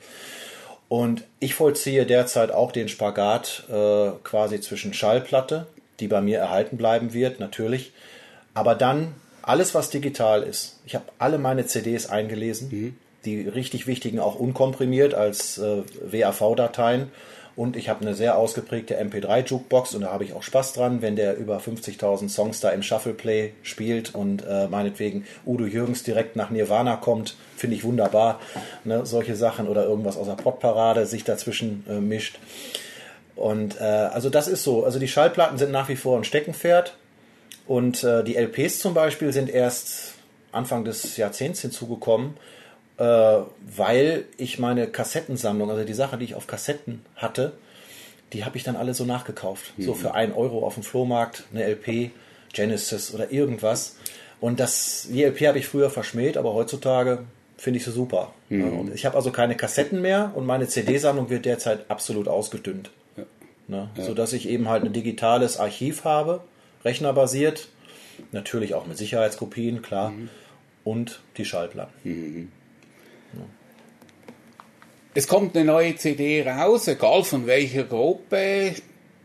Und 0.89 1.25
ich 1.39 1.55
vollziehe 1.55 2.07
derzeit 2.07 2.51
auch 2.51 2.73
den 2.73 2.89
Spagat 2.89 3.65
äh, 3.71 4.11
quasi 4.25 4.61
zwischen 4.61 4.93
Schallplatte, 4.93 5.67
die 6.01 6.09
bei 6.09 6.21
mir 6.21 6.39
erhalten 6.39 6.77
bleiben 6.77 7.15
wird, 7.15 7.39
natürlich. 7.39 7.93
Aber 8.53 8.75
dann 8.75 9.15
alles, 9.43 9.75
was 9.75 9.91
digital 9.91 10.43
ist. 10.43 10.81
Ich 10.85 10.97
habe 10.97 11.05
alle 11.19 11.39
meine 11.39 11.67
CDs 11.67 12.11
eingelesen, 12.11 12.69
mhm. 12.69 12.97
die 13.25 13.49
richtig 13.49 13.87
wichtigen 13.87 14.19
auch 14.19 14.35
unkomprimiert 14.35 15.15
als 15.15 15.57
äh, 15.59 15.83
WAV-Dateien. 16.03 17.13
Und 17.55 17.77
ich 17.77 17.89
habe 17.89 18.01
eine 18.01 18.15
sehr 18.15 18.39
ausgeprägte 18.39 18.99
MP3-Jukebox 18.99 19.95
und 19.95 20.03
da 20.03 20.13
habe 20.13 20.25
ich 20.25 20.33
auch 20.33 20.43
Spaß 20.43 20.73
dran, 20.73 21.03
wenn 21.03 21.17
der 21.17 21.37
über 21.37 21.59
50.000 21.59 22.31
Songs 22.31 22.61
da 22.61 22.71
im 22.71 22.83
Shuffleplay 22.83 23.53
spielt 23.63 24.15
und 24.15 24.43
äh, 24.47 24.69
meinetwegen 24.69 25.27
Udo 25.45 25.67
Jürgens 25.67 26.03
direkt 26.03 26.35
nach 26.35 26.51
Nirvana 26.51 26.97
kommt, 26.97 27.37
finde 27.57 27.77
ich 27.77 27.85
wunderbar. 27.85 28.41
Ne, 28.85 29.05
solche 29.05 29.37
Sachen 29.37 29.69
oder 29.69 29.85
irgendwas 29.85 30.17
aus 30.17 30.27
der 30.27 30.35
Popparade 30.35 31.05
sich 31.05 31.25
dazwischen 31.25 31.85
äh, 31.89 32.01
mischt. 32.01 32.39
Und 33.37 33.81
äh, 33.81 33.85
also 33.85 34.31
das 34.31 34.49
ist 34.49 34.63
so. 34.63 34.85
Also 34.85 34.99
die 34.99 35.09
Schallplatten 35.09 35.59
sind 35.59 35.73
nach 35.73 35.89
wie 35.89 35.97
vor 35.97 36.19
ein 36.19 36.25
Steckenpferd. 36.25 36.97
Und 37.67 38.03
äh, 38.03 38.25
die 38.25 38.37
LPs 38.37 38.81
zum 38.81 38.95
Beispiel 38.95 39.33
sind 39.33 39.49
erst 39.49 40.15
Anfang 40.53 40.85
des 40.85 41.17
Jahrzehnts 41.17 41.61
hinzugekommen, 41.61 42.37
äh, 43.03 43.43
weil 43.77 44.27
ich 44.37 44.61
meine 44.61 44.87
Kassettensammlung, 44.87 45.69
also 45.71 45.83
die 45.83 45.93
Sachen, 45.93 46.21
die 46.21 46.27
ich 46.27 46.35
auf 46.37 46.47
Kassetten 46.47 47.05
hatte, 47.17 47.53
die 48.33 48.45
habe 48.45 48.57
ich 48.57 48.63
dann 48.63 48.77
alle 48.77 48.95
so 48.95 49.05
nachgekauft. 49.05 49.77
Mhm. 49.77 49.83
So 49.83 49.95
für 49.95 50.15
ein 50.15 50.33
Euro 50.33 50.65
auf 50.65 50.75
dem 50.75 50.85
Flohmarkt, 50.85 51.43
eine 51.53 51.65
LP, 51.65 52.13
Genesis 52.53 53.13
oder 53.13 53.33
irgendwas. 53.33 53.97
Und 54.41 54.61
das, 54.61 55.09
die 55.11 55.25
LP 55.25 55.49
habe 55.49 55.59
ich 55.59 55.67
früher 55.67 55.91
verschmäht, 55.91 56.37
aber 56.37 56.55
heutzutage 56.55 57.25
finde 57.57 57.79
ich 57.79 57.85
sie 57.85 57.91
super. 57.91 58.33
Mhm. 58.49 58.93
ich 58.95 59.05
habe 59.05 59.17
also 59.17 59.33
keine 59.33 59.57
Kassetten 59.57 60.01
mehr 60.01 60.31
und 60.37 60.47
meine 60.47 60.69
CD-Sammlung 60.69 61.29
wird 61.29 61.45
derzeit 61.45 61.91
absolut 61.91 62.29
ausgedünnt. 62.29 62.91
Ne? 63.67 63.89
Ja. 63.97 64.05
Sodass 64.05 64.33
ich 64.33 64.49
eben 64.49 64.69
halt 64.69 64.85
ein 64.85 64.93
digitales 64.93 65.59
Archiv 65.59 66.05
habe, 66.05 66.41
rechnerbasiert, 66.85 67.69
natürlich 68.31 68.75
auch 68.75 68.87
mit 68.87 68.97
Sicherheitskopien, 68.97 69.83
klar, 69.83 70.11
mhm. 70.11 70.29
und 70.85 71.21
die 71.37 71.45
Schallplatten. 71.45 71.95
Mhm. 72.05 72.53
Es 75.15 75.29
kommt 75.29 75.55
eine 75.57 75.67
neue 75.67 75.95
CD 75.97 76.43
raus, 76.43 76.89
egal 76.89 77.23
von 77.25 77.47
welcher 77.47 77.85
Gruppe. 77.85 78.75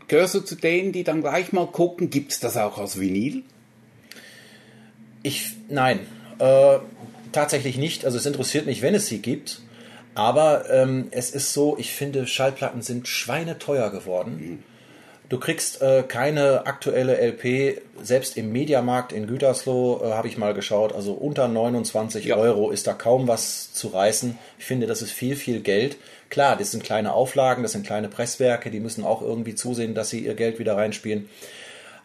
Gehörst 0.06 0.34
du 0.34 0.40
zu 0.40 0.54
denen, 0.54 0.92
die 0.92 1.04
dann 1.04 1.22
gleich 1.22 1.52
mal 1.52 1.66
gucken, 1.66 2.10
gibt 2.10 2.32
es 2.32 2.40
das 2.40 2.56
auch 2.56 2.78
als 2.78 3.00
Vinyl? 3.00 3.42
Ich, 5.22 5.52
nein, 5.68 6.00
äh, 6.38 6.78
tatsächlich 7.32 7.78
nicht. 7.78 8.04
Also 8.04 8.18
es 8.18 8.26
interessiert 8.26 8.66
mich, 8.66 8.82
wenn 8.82 8.94
es 8.94 9.06
sie 9.06 9.20
gibt. 9.20 9.62
Aber 10.14 10.68
ähm, 10.70 11.08
es 11.10 11.30
ist 11.30 11.52
so, 11.52 11.76
ich 11.78 11.92
finde, 11.92 12.26
Schallplatten 12.26 12.82
sind 12.82 13.06
schweineteuer 13.08 13.90
geworden. 13.90 14.36
Mhm. 14.40 14.62
Du 15.28 15.38
kriegst 15.38 15.82
äh, 15.82 16.04
keine 16.08 16.66
aktuelle 16.66 17.18
LP, 17.18 17.82
selbst 18.02 18.38
im 18.38 18.50
Mediamarkt 18.50 19.12
in 19.12 19.26
Gütersloh 19.26 20.00
äh, 20.02 20.12
habe 20.12 20.26
ich 20.26 20.38
mal 20.38 20.54
geschaut, 20.54 20.94
also 20.94 21.12
unter 21.12 21.48
29 21.48 22.24
ja. 22.24 22.36
Euro 22.36 22.70
ist 22.70 22.86
da 22.86 22.94
kaum 22.94 23.28
was 23.28 23.74
zu 23.74 23.88
reißen. 23.88 24.38
Ich 24.58 24.64
finde, 24.64 24.86
das 24.86 25.02
ist 25.02 25.12
viel, 25.12 25.36
viel 25.36 25.60
Geld. 25.60 25.98
Klar, 26.30 26.56
das 26.56 26.70
sind 26.70 26.82
kleine 26.82 27.12
Auflagen, 27.12 27.62
das 27.62 27.72
sind 27.72 27.86
kleine 27.86 28.08
Presswerke, 28.08 28.70
die 28.70 28.80
müssen 28.80 29.04
auch 29.04 29.20
irgendwie 29.20 29.54
zusehen, 29.54 29.94
dass 29.94 30.08
sie 30.08 30.20
ihr 30.20 30.34
Geld 30.34 30.58
wieder 30.58 30.78
reinspielen. 30.78 31.28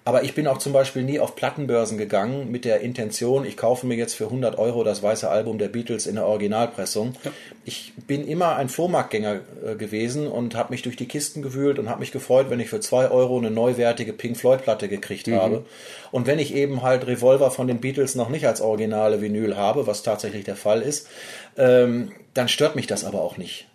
Aber 0.05 0.24
ich 0.24 0.36
bin 0.36 0.48
auch 0.48 0.57
zum 0.57 0.74
Beispiel 0.74 1.03
nie 1.03 1.19
auf 1.19 1.36
Plattenbörsen 1.36 1.98
gegangen 1.98 2.51
mit 2.51 2.65
der 2.65 2.81
Intention, 2.81 3.45
ich 3.45 3.55
kaufe 3.55 3.88
mir 3.88 3.95
jetzt 3.95 4.15
für 4.15 4.25
100 4.25 4.57
Euro 4.57 4.83
das 4.83 5.01
weiße 5.01 5.29
Album 5.29 5.57
der 5.57 5.69
Beatles 5.69 6.07
in 6.07 6.15
der 6.15 6.25
Originalpressung. 6.25 7.13
Ja. 7.24 7.31
Ich 7.63 7.93
bin 8.05 8.27
immer 8.27 8.57
ein 8.57 8.67
Flohmarktgänger 8.67 9.39
äh, 9.65 9.75
gewesen 9.75 10.27
und 10.27 10.55
habe 10.55 10.74
mich 10.74 10.81
durch 10.81 10.98
die 10.98 11.07
Kisten 11.07 11.41
gewühlt 11.41 11.79
und 11.79 11.89
habe 11.89 12.01
mich 12.01 12.12
gefreut, 12.12 12.50
wenn 12.50 12.60
ich 12.60 12.69
für 12.69 12.81
2 12.81 13.12
Euro 13.12 13.38
eine 13.38 13.50
neuwertige 13.50 14.12
Pink 14.12 14.36
Floyd 14.36 14.62
Platte 14.63 14.89
gekriegt 14.89 15.27
mhm. 15.27 15.36
habe. 15.36 15.65
Und 16.12 16.27
wenn 16.27 16.39
ich 16.39 16.53
eben 16.53 16.81
halt 16.81 17.07
Revolver 17.07 17.50
von 17.50 17.67
den 17.67 17.79
Beatles 17.79 18.15
noch 18.15 18.27
nicht 18.27 18.45
als 18.45 18.60
originale 18.60 19.22
Vinyl 19.22 19.55
habe, 19.55 19.88
was 19.88 20.03
tatsächlich 20.03 20.43
der 20.43 20.57
Fall 20.57 20.81
ist, 20.81 21.07
ähm, 21.57 22.12
dann 22.33 22.50
stört 22.50 22.75
mich 22.75 22.88
das 22.88 23.05
aber 23.05 23.22
auch 23.22 23.38
nicht. 23.38 23.67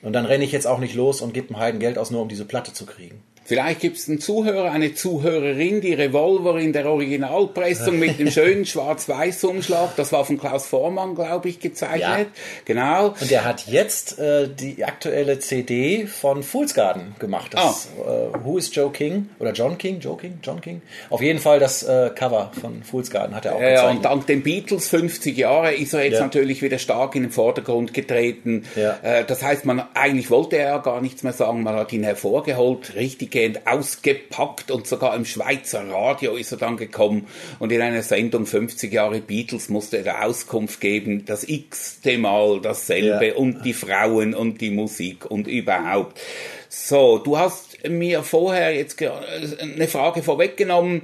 Und 0.00 0.14
dann 0.14 0.24
renne 0.24 0.44
ich 0.44 0.52
jetzt 0.52 0.66
auch 0.66 0.78
nicht 0.78 0.94
los 0.94 1.20
und 1.20 1.34
gebe 1.34 1.48
einem 1.48 1.58
Heiden 1.58 1.80
Geld 1.80 1.98
aus, 1.98 2.10
nur 2.10 2.22
um 2.22 2.28
diese 2.28 2.44
Platte 2.44 2.72
zu 2.72 2.86
kriegen. 2.86 3.22
Vielleicht 3.44 3.80
gibt 3.80 3.98
es 3.98 4.08
einen 4.08 4.20
Zuhörer, 4.20 4.70
eine 4.70 4.94
Zuhörerin, 4.94 5.82
die 5.82 5.92
Revolver 5.92 6.58
in 6.58 6.72
der 6.72 6.86
Originalpressung 6.86 7.98
mit 7.98 8.18
dem 8.18 8.30
schönen 8.30 8.64
Schwarz-Weiß-Umschlag, 8.64 9.96
das 9.96 10.12
war 10.12 10.24
von 10.24 10.38
Klaus 10.38 10.66
Vormann, 10.66 11.14
glaube 11.14 11.50
ich, 11.50 11.60
gezeichnet. 11.60 12.00
Ja. 12.00 12.26
Genau. 12.64 13.08
Und 13.08 13.30
er 13.30 13.44
hat 13.44 13.66
jetzt 13.66 14.18
äh, 14.18 14.48
die 14.48 14.82
aktuelle 14.82 15.38
CD 15.40 16.06
von 16.06 16.42
Fool's 16.42 16.72
Garden 16.72 17.14
gemacht. 17.18 17.52
Das, 17.52 17.88
oh. 17.98 18.02
äh, 18.02 18.44
Who 18.44 18.56
is 18.56 18.74
Joe 18.74 18.90
King? 18.90 19.28
Oder 19.38 19.52
John 19.52 19.76
King? 19.76 20.00
Joe 20.00 20.16
King? 20.16 20.38
John 20.42 20.62
King? 20.62 20.80
Auf 21.10 21.20
jeden 21.20 21.38
Fall 21.38 21.58
das 21.58 21.82
äh, 21.82 22.10
Cover 22.14 22.50
von 22.58 22.82
Fool's 22.82 23.10
Garden 23.10 23.34
hat 23.34 23.44
er 23.44 23.56
auch 23.56 23.58
gezeichnet. 23.58 23.84
Ja, 23.84 23.90
und 23.90 24.04
dank 24.04 24.26
den 24.26 24.42
Beatles 24.42 24.88
50 24.88 25.36
Jahre 25.36 25.74
ist 25.74 25.92
er 25.92 26.04
jetzt 26.04 26.14
ja. 26.14 26.20
natürlich 26.20 26.62
wieder 26.62 26.78
stark 26.78 27.14
in 27.14 27.24
den 27.24 27.30
Vordergrund 27.30 27.92
getreten. 27.92 28.64
Ja. 28.74 28.98
Äh, 29.02 29.24
das 29.26 29.42
heißt, 29.42 29.66
man 29.66 29.82
eigentlich 29.92 30.30
wollte 30.30 30.56
er 30.56 30.68
ja 30.68 30.78
gar 30.78 31.02
nichts 31.02 31.22
mehr 31.22 31.34
sagen, 31.34 31.62
man 31.62 31.74
hat 31.76 31.92
ihn 31.92 32.04
hervorgeholt, 32.04 32.94
richtig 32.94 33.33
durchgehend 33.34 33.66
ausgepackt 33.66 34.70
und 34.70 34.86
sogar 34.86 35.16
im 35.16 35.24
Schweizer 35.24 35.88
Radio 35.88 36.36
ist 36.36 36.52
er 36.52 36.58
dann 36.58 36.76
gekommen 36.76 37.26
und 37.58 37.72
in 37.72 37.80
einer 37.80 38.02
Sendung 38.02 38.46
50 38.46 38.92
Jahre 38.92 39.20
Beatles 39.20 39.68
musste 39.68 40.04
er 40.04 40.24
Auskunft 40.24 40.80
geben, 40.80 41.24
das 41.24 41.42
x-te 41.48 42.16
Mal 42.16 42.60
dasselbe 42.60 43.28
ja. 43.28 43.34
und 43.34 43.64
die 43.64 43.72
Frauen 43.72 44.34
und 44.34 44.60
die 44.60 44.70
Musik 44.70 45.26
und 45.26 45.48
überhaupt. 45.48 46.20
So, 46.68 47.18
du 47.18 47.36
hast 47.36 47.88
mir 47.88 48.22
vorher 48.22 48.74
jetzt 48.74 49.02
eine 49.02 49.88
Frage 49.88 50.22
vorweggenommen. 50.22 51.02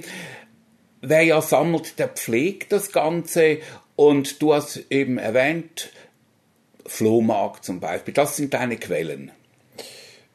Wer 1.01 1.23
ja 1.23 1.41
sammelt, 1.41 1.99
der 1.99 2.07
pflegt 2.07 2.71
das 2.71 2.91
Ganze 2.91 3.57
und 3.97 4.41
du 4.41 4.53
hast 4.53 4.79
eben 4.89 5.17
erwähnt, 5.17 5.91
Flohmarkt 6.85 7.65
zum 7.65 7.79
Beispiel, 7.79 8.13
das 8.13 8.37
sind 8.37 8.53
deine 8.53 8.77
Quellen. 8.77 9.31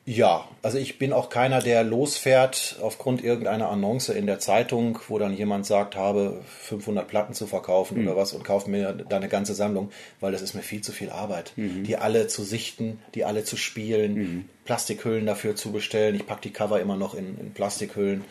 Ja, 0.09 0.47
also 0.63 0.79
ich 0.79 1.01
bin 1.01 1.13
auch 1.13 1.31
keiner, 1.31 1.61
der 1.61 1.83
losfährt 1.83 2.77
aufgrund 2.81 3.25
irgendeiner 3.25 3.71
Annonce 3.71 4.11
in 4.11 4.27
der 4.27 4.39
Zeitung, 4.39 5.01
wo 5.09 5.19
dann 5.19 5.37
jemand 5.37 5.67
sagt, 5.67 5.97
habe 5.97 6.43
500 6.61 7.09
Platten 7.09 7.35
zu 7.35 7.49
verkaufen 7.49 8.01
mhm. 8.01 8.07
oder 8.07 8.17
was 8.17 8.33
und 8.33 8.45
kaufe 8.45 8.71
mir 8.71 8.93
da 8.93 9.17
eine 9.17 9.29
ganze 9.29 9.55
Sammlung, 9.55 9.91
weil 10.21 10.31
das 10.31 10.43
ist 10.43 10.55
mir 10.55 10.63
viel 10.63 10.81
zu 10.81 10.93
viel 10.93 11.11
Arbeit. 11.11 11.55
Mhm. 11.57 11.83
Die 11.83 11.97
alle 11.97 12.29
zu 12.29 12.45
sichten, 12.45 13.01
die 13.17 13.25
alle 13.25 13.43
zu 13.43 13.57
spielen, 13.57 14.15
mhm. 14.15 14.45
Plastikhüllen 14.65 15.27
dafür 15.27 15.57
zu 15.57 15.73
bestellen. 15.73 16.15
Ich 16.15 16.25
packe 16.25 16.43
die 16.43 16.53
Cover 16.53 16.81
immer 16.81 16.97
noch 16.97 17.15
in, 17.15 17.37
in 17.41 17.53
Plastikhüllen. 17.53 18.25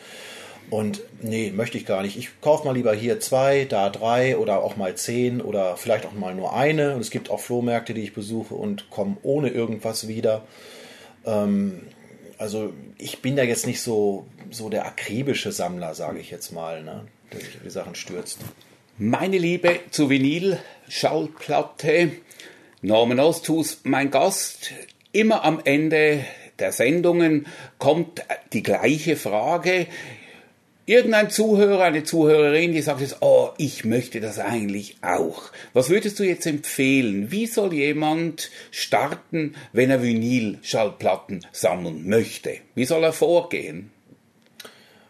Und 0.70 1.02
nee, 1.20 1.52
möchte 1.54 1.76
ich 1.76 1.84
gar 1.84 2.00
nicht. 2.00 2.16
Ich 2.16 2.40
kaufe 2.40 2.66
mal 2.66 2.74
lieber 2.74 2.94
hier 2.94 3.20
zwei, 3.20 3.66
da 3.66 3.90
drei 3.90 4.38
oder 4.38 4.62
auch 4.62 4.76
mal 4.76 4.94
zehn 4.94 5.42
oder 5.42 5.76
vielleicht 5.76 6.06
auch 6.06 6.12
mal 6.12 6.34
nur 6.34 6.54
eine. 6.54 6.94
Und 6.94 7.02
es 7.02 7.10
gibt 7.10 7.30
auch 7.30 7.40
Flohmärkte, 7.40 7.92
die 7.92 8.00
ich 8.00 8.14
besuche 8.14 8.54
und 8.54 8.88
komme 8.88 9.18
ohne 9.22 9.50
irgendwas 9.50 10.08
wieder. 10.08 10.42
Ähm, 11.26 11.82
also 12.38 12.72
ich 12.98 13.20
bin 13.22 13.36
da 13.36 13.42
jetzt 13.42 13.66
nicht 13.66 13.80
so, 13.80 14.26
so 14.50 14.68
der 14.68 14.86
akribische 14.86 15.52
Sammler, 15.52 15.94
sage 15.94 16.20
ich 16.20 16.30
jetzt 16.30 16.52
mal, 16.52 16.82
ne? 16.82 17.06
der 17.32 17.40
sich 17.40 17.58
die 17.64 17.70
Sachen 17.70 17.94
stürzt. 17.94 18.38
Meine 18.98 19.38
Liebe 19.38 19.80
zu 19.90 20.08
Vinyl, 20.08 20.58
Schallplatte, 20.88 22.12
Norman 22.82 23.20
Osthus, 23.20 23.80
mein 23.84 24.10
Gast. 24.10 24.72
Immer 25.12 25.44
am 25.44 25.60
Ende 25.64 26.24
der 26.58 26.72
Sendungen 26.72 27.46
kommt 27.78 28.22
die 28.52 28.62
gleiche 28.62 29.16
Frage. 29.16 29.86
Irgendein 30.88 31.30
Zuhörer, 31.30 31.82
eine 31.82 32.04
Zuhörerin, 32.04 32.70
die 32.70 32.80
sagt 32.80 33.00
jetzt, 33.00 33.16
oh, 33.20 33.50
ich 33.58 33.84
möchte 33.84 34.20
das 34.20 34.38
eigentlich 34.38 34.98
auch. 35.02 35.50
Was 35.72 35.90
würdest 35.90 36.20
du 36.20 36.22
jetzt 36.22 36.46
empfehlen? 36.46 37.32
Wie 37.32 37.46
soll 37.46 37.74
jemand 37.74 38.52
starten, 38.70 39.56
wenn 39.72 39.90
er 39.90 40.00
Vinyl-Schallplatten 40.00 41.44
sammeln 41.50 42.08
möchte? 42.08 42.58
Wie 42.76 42.84
soll 42.84 43.02
er 43.02 43.12
vorgehen? 43.12 43.90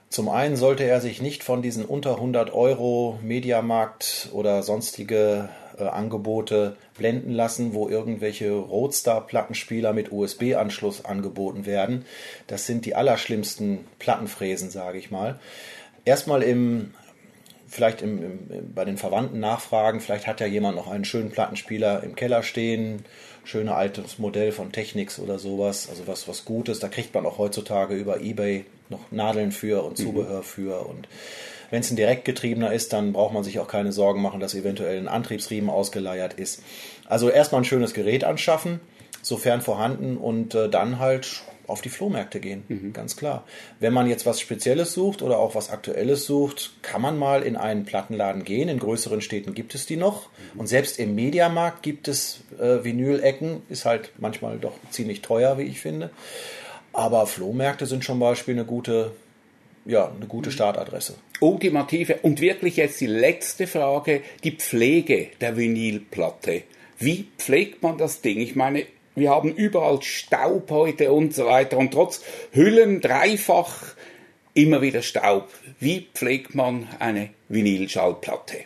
Zum 0.09 0.31
einen 0.31 0.57
sollte 0.57 0.85
er 0.85 1.03
sich 1.03 1.21
nicht 1.21 1.45
von 1.45 1.61
diesen 1.61 1.85
unter 1.85 2.15
100 2.15 2.55
Euro 2.55 3.19
Mediamarkt 3.23 4.31
oder 4.33 4.63
sonstige 4.63 5.51
Angebote 5.85 6.77
blenden 6.97 7.33
lassen, 7.33 7.75
wo 7.75 7.89
irgendwelche 7.89 8.53
Roadstar-Plattenspieler 8.53 9.93
mit 9.93 10.13
USB-Anschluss 10.13 11.05
angeboten 11.05 11.67
werden. 11.67 12.05
Das 12.47 12.67
sind 12.67 12.87
die 12.87 12.95
allerschlimmsten 12.95 13.81
Plattenfräsen, 13.99 14.71
sage 14.71 14.99
ich 14.99 15.11
mal. 15.11 15.39
Erstmal 16.05 16.43
im 16.43 16.93
vielleicht 17.69 18.03
im, 18.03 18.23
im, 18.23 18.75
bei 18.75 18.85
den 18.85 18.97
Verwandten 18.97 19.41
nachfragen, 19.41 20.01
vielleicht 20.01 20.27
hat 20.27 20.41
ja 20.41 20.47
jemand 20.47 20.77
noch 20.77 20.89
einen 20.89 21.05
schönen 21.05 21.31
Plattenspieler 21.31 22.03
im 22.03 22.15
Keller 22.15 22.43
stehen, 22.43 23.05
schöne 23.45 23.75
altes 23.75 24.19
Modell 24.19 24.53
von 24.53 24.73
Technics 24.73 25.19
oder 25.19 25.39
sowas, 25.39 25.89
also 25.89 26.07
was, 26.07 26.29
was 26.29 26.45
Gutes. 26.45 26.79
Da 26.79 26.89
kriegt 26.89 27.15
man 27.15 27.27
auch 27.27 27.39
heutzutage 27.39 27.95
über 27.95 28.21
Ebay 28.21 28.65
noch 28.89 29.11
Nadeln 29.11 29.53
für 29.53 29.85
und 29.85 29.97
Zubehör 29.97 30.39
mhm. 30.39 30.45
für 30.45 30.87
und 30.87 31.09
wenn 31.71 31.81
es 31.81 31.91
ein 31.91 31.97
direktgetriebener 31.97 32.73
ist, 32.73 32.93
dann 32.93 33.13
braucht 33.13 33.35
man 33.35 33.45
sich 33.45 33.59
auch 33.59 33.69
keine 33.69 33.93
Sorgen 33.93 34.23
machen, 34.23 34.41
dass 34.41 34.55
eventuell 34.55 34.99
ein 34.99 35.09
Antriebsriemen 35.09 35.71
ausgeleiert 35.71 36.35
ist. 36.35 36.63
Also 37.07 37.31
erstmal 37.31 37.63
ein 37.63 37.65
schönes 37.65 37.95
Gerät 37.95 38.25
anschaffen, 38.25 38.81
sofern 39.23 39.61
vorhanden, 39.61 40.17
und 40.17 40.55
äh, 40.55 40.69
dann 40.69 40.99
halt 40.99 41.43
auf 41.67 41.81
die 41.81 41.89
Flohmärkte 41.89 42.41
gehen, 42.41 42.65
mhm. 42.69 42.93
ganz 42.93 43.17
klar. 43.17 43.45
Wenn 43.81 43.93
man 43.93 44.09
jetzt 44.09 44.27
was 44.27 44.41
Spezielles 44.41 44.93
sucht 44.93 45.23
oder 45.23 45.39
auch 45.39 45.55
was 45.55 45.71
Aktuelles 45.71 46.25
sucht, 46.25 46.73
kann 46.83 47.03
man 47.03 47.19
mal 47.19 47.43
in 47.43 47.57
einen 47.57 47.85
Plattenladen 47.85 48.45
gehen. 48.45 48.69
In 48.69 48.79
größeren 48.79 49.21
Städten 49.21 49.55
gibt 49.55 49.75
es 49.75 49.87
die 49.87 49.97
noch. 49.97 50.29
Mhm. 50.55 50.61
Und 50.61 50.67
selbst 50.69 50.99
im 50.99 51.15
Mediamarkt 51.15 51.83
gibt 51.83 52.09
es 52.09 52.41
äh, 52.59 52.85
Vinyl-Ecken. 52.85 53.63
Ist 53.69 53.85
halt 53.85 54.13
manchmal 54.19 54.59
doch 54.59 54.75
ziemlich 54.91 55.23
teuer, 55.23 55.59
wie 55.59 55.65
ich 55.65 55.81
finde. 55.81 56.11
Aber 56.93 57.27
Flohmärkte 57.27 57.87
sind 57.87 58.05
zum 58.05 58.21
Beispiel 58.21 58.55
eine 58.55 58.65
gute 58.65 59.13
ja, 59.87 60.13
eine 60.15 60.27
gute 60.27 60.51
Startadresse. 60.51 61.15
Ultimative 61.41 62.19
und 62.23 62.41
wirklich 62.41 62.77
jetzt 62.77 63.01
die 63.01 63.07
letzte 63.07 63.67
Frage, 63.67 64.23
die 64.45 64.53
Pflege 64.53 65.29
der 65.41 65.57
Vinylplatte. 65.57 66.63
Wie 66.99 67.29
pflegt 67.39 67.83
man 67.83 67.99
das 67.99 68.21
Ding? 68.21 68.41
Ich 68.41 68.57
meine, 68.57 68.87
wir 69.15 69.31
haben 69.31 69.55
überall 69.55 70.03
Staub 70.03 70.71
heute 70.71 71.13
und 71.13 71.35
so 71.35 71.47
weiter 71.47 71.79
und 71.79 71.93
trotz 71.93 72.23
Hüllen 72.53 73.01
dreifach 73.01 73.95
immer 74.55 74.83
wieder 74.83 75.03
Staub. 75.03 75.49
Wie 75.79 76.09
pflegt 76.13 76.55
man 76.55 76.89
eine 76.99 77.31
Vinylschallplatte? 77.49 78.59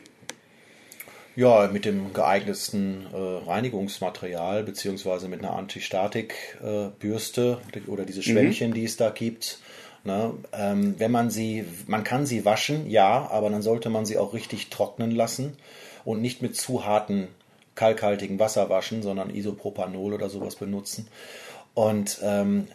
Ja, 1.37 1.68
mit 1.73 1.85
dem 1.85 2.12
geeignetsten 2.12 3.07
äh, 3.12 3.16
Reinigungsmaterial 3.16 4.64
beziehungsweise 4.64 5.29
mit 5.29 5.40
einer 5.40 5.55
Antistatikbürste 5.55 7.59
äh, 7.73 7.88
oder 7.88 8.05
diese 8.05 8.23
Schwämmchen, 8.23 8.71
mhm. 8.71 8.75
die 8.75 8.85
es 8.85 8.97
da 8.97 9.11
gibt. 9.11 9.61
Ne? 10.05 10.33
Ähm, 10.53 10.95
wenn 10.99 11.11
man 11.11 11.31
sie, 11.31 11.65
man 11.87 12.05
kann 12.05 12.27
sie 12.27 12.45
waschen, 12.45 12.89
ja, 12.89 13.29
aber 13.31 13.51
dann 13.51 13.63
sollte 13.63 13.91
man 13.91 14.07
sie 14.07 14.19
auch 14.19 14.33
richtig 14.33 14.71
trocknen 14.71 15.11
lassen 15.11 15.57
und 16.05 16.23
nicht 16.23 16.43
mit 16.43 16.57
zu 16.57 16.87
harten 16.87 17.29
kalkhaltigen 17.75 18.39
Wasser 18.39 18.69
waschen, 18.69 19.03
sondern 19.03 19.35
Isopropanol 19.35 20.13
oder 20.13 20.29
sowas 20.29 20.57
benutzen. 20.57 21.09
Und 21.75 22.19
ähm, 22.23 22.67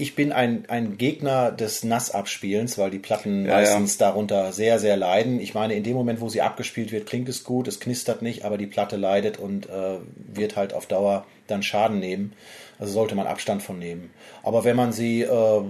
ich 0.00 0.14
bin 0.14 0.32
ein, 0.32 0.64
ein 0.68 0.96
Gegner 0.96 1.52
des 1.52 1.84
Nassabspielens, 1.84 2.78
weil 2.78 2.90
die 2.90 2.98
Platten 2.98 3.44
ja, 3.44 3.52
meistens 3.52 3.98
ja. 3.98 4.08
darunter 4.08 4.52
sehr, 4.52 4.78
sehr 4.78 4.96
leiden. 4.96 5.40
Ich 5.40 5.54
meine, 5.54 5.74
in 5.74 5.82
dem 5.82 5.94
Moment, 5.94 6.20
wo 6.20 6.28
sie 6.28 6.40
abgespielt 6.40 6.90
wird, 6.90 7.06
klingt 7.06 7.28
es 7.28 7.44
gut, 7.44 7.68
es 7.68 7.80
knistert 7.80 8.22
nicht, 8.22 8.44
aber 8.44 8.56
die 8.56 8.66
Platte 8.66 8.96
leidet 8.96 9.38
und 9.38 9.68
äh, 9.68 9.98
wird 10.16 10.56
halt 10.56 10.72
auf 10.72 10.86
Dauer 10.86 11.26
dann 11.46 11.62
Schaden 11.62 11.98
nehmen. 11.98 12.32
Also 12.78 12.94
sollte 12.94 13.14
man 13.14 13.26
Abstand 13.26 13.62
von 13.62 13.78
nehmen. 13.78 14.10
Aber 14.42 14.64
wenn 14.64 14.74
man 14.74 14.92
sie 14.92 15.22
äh, 15.22 15.62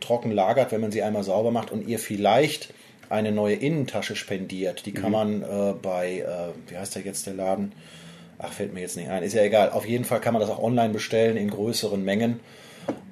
trocken 0.00 0.30
lagert, 0.30 0.70
wenn 0.70 0.80
man 0.80 0.92
sie 0.92 1.02
einmal 1.02 1.24
sauber 1.24 1.50
macht 1.50 1.72
und 1.72 1.88
ihr 1.88 1.98
vielleicht 1.98 2.72
eine 3.10 3.32
neue 3.32 3.56
Innentasche 3.56 4.14
spendiert, 4.14 4.86
die 4.86 4.92
kann 4.92 5.06
mhm. 5.06 5.10
man 5.10 5.42
äh, 5.42 5.74
bei, 5.74 6.20
äh, 6.20 6.70
wie 6.70 6.78
heißt 6.78 6.94
der 6.94 7.02
jetzt 7.02 7.26
der 7.26 7.34
Laden? 7.34 7.72
Ach, 8.38 8.52
fällt 8.52 8.72
mir 8.72 8.80
jetzt 8.80 8.96
nicht 8.96 9.08
ein. 9.08 9.22
Ist 9.22 9.34
ja 9.34 9.42
egal. 9.42 9.70
Auf 9.70 9.86
jeden 9.86 10.04
Fall 10.04 10.20
kann 10.20 10.32
man 10.32 10.40
das 10.40 10.50
auch 10.50 10.62
online 10.62 10.92
bestellen 10.92 11.36
in 11.36 11.50
größeren 11.50 12.02
Mengen. 12.04 12.40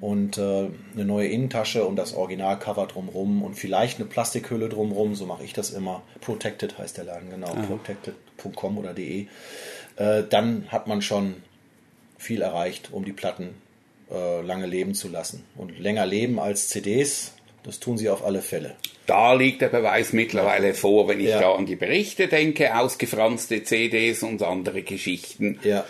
Und 0.03 0.37
äh, 0.37 0.67
eine 0.95 1.05
neue 1.05 1.29
Innentasche 1.29 1.85
und 1.85 1.95
das 1.95 2.13
Originalcover 2.13 2.87
drumrum 2.87 3.41
und 3.41 3.53
vielleicht 3.53 3.99
eine 3.99 4.05
Plastikhülle 4.05 4.67
drumrum, 4.67 5.15
so 5.15 5.25
mache 5.25 5.45
ich 5.45 5.53
das 5.53 5.69
immer. 5.69 6.03
Protected 6.19 6.77
heißt 6.77 6.97
der 6.97 7.05
Laden, 7.05 7.29
genau. 7.29 7.53
Protected.com 7.53 8.77
oder 8.77 8.93
de. 8.93 9.27
Äh, 9.95 10.23
dann 10.29 10.65
hat 10.67 10.87
man 10.87 11.01
schon 11.01 11.35
viel 12.17 12.41
erreicht, 12.41 12.89
um 12.91 13.05
die 13.05 13.13
Platten 13.13 13.51
äh, 14.11 14.41
lange 14.41 14.65
leben 14.65 14.93
zu 14.93 15.07
lassen. 15.07 15.45
Und 15.55 15.79
länger 15.79 16.05
leben 16.05 16.37
als 16.37 16.67
CDs, 16.67 17.31
das 17.63 17.79
tun 17.79 17.97
sie 17.97 18.09
auf 18.09 18.25
alle 18.25 18.41
Fälle. 18.41 18.75
Da 19.05 19.31
liegt 19.31 19.61
der 19.61 19.69
Beweis 19.69 20.11
mittlerweile 20.11 20.73
vor, 20.73 21.07
wenn 21.07 21.21
ich 21.21 21.29
ja. 21.29 21.39
da 21.39 21.55
an 21.55 21.65
die 21.65 21.77
Berichte 21.77 22.27
denke, 22.27 22.77
ausgefranste 22.77 23.63
CDs 23.63 24.21
und 24.21 24.43
andere 24.43 24.81
Geschichten. 24.81 25.61
Ja. 25.63 25.85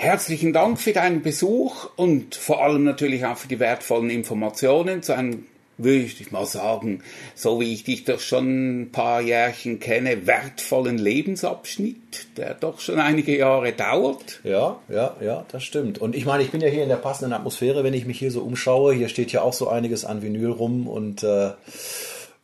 Herzlichen 0.00 0.52
Dank 0.52 0.80
für 0.80 0.92
deinen 0.92 1.22
Besuch 1.22 1.90
und 1.96 2.36
vor 2.36 2.62
allem 2.62 2.84
natürlich 2.84 3.26
auch 3.26 3.36
für 3.36 3.48
die 3.48 3.58
wertvollen 3.58 4.10
Informationen 4.10 5.02
zu 5.02 5.12
einem 5.12 5.44
würde 5.76 6.04
ich 6.04 6.30
mal 6.30 6.46
sagen, 6.46 7.02
so 7.34 7.58
wie 7.58 7.74
ich 7.74 7.82
dich 7.82 8.04
doch 8.04 8.20
schon 8.20 8.82
ein 8.82 8.92
paar 8.92 9.20
Jährchen 9.20 9.80
kenne, 9.80 10.24
wertvollen 10.28 10.98
Lebensabschnitt, 10.98 12.36
der 12.36 12.54
doch 12.54 12.78
schon 12.78 13.00
einige 13.00 13.36
Jahre 13.36 13.72
dauert. 13.72 14.38
Ja, 14.44 14.78
ja, 14.88 15.16
ja, 15.20 15.44
das 15.50 15.64
stimmt. 15.64 15.98
Und 15.98 16.14
ich 16.14 16.26
meine, 16.26 16.44
ich 16.44 16.52
bin 16.52 16.60
ja 16.60 16.68
hier 16.68 16.84
in 16.84 16.88
der 16.88 16.96
passenden 16.96 17.32
Atmosphäre, 17.32 17.82
wenn 17.82 17.94
ich 17.94 18.06
mich 18.06 18.20
hier 18.20 18.30
so 18.30 18.42
umschaue. 18.42 18.94
Hier 18.94 19.08
steht 19.08 19.32
ja 19.32 19.42
auch 19.42 19.52
so 19.52 19.68
einiges 19.68 20.04
an 20.04 20.22
Vinyl 20.22 20.52
rum 20.52 20.86
und 20.86 21.24
äh, 21.24 21.50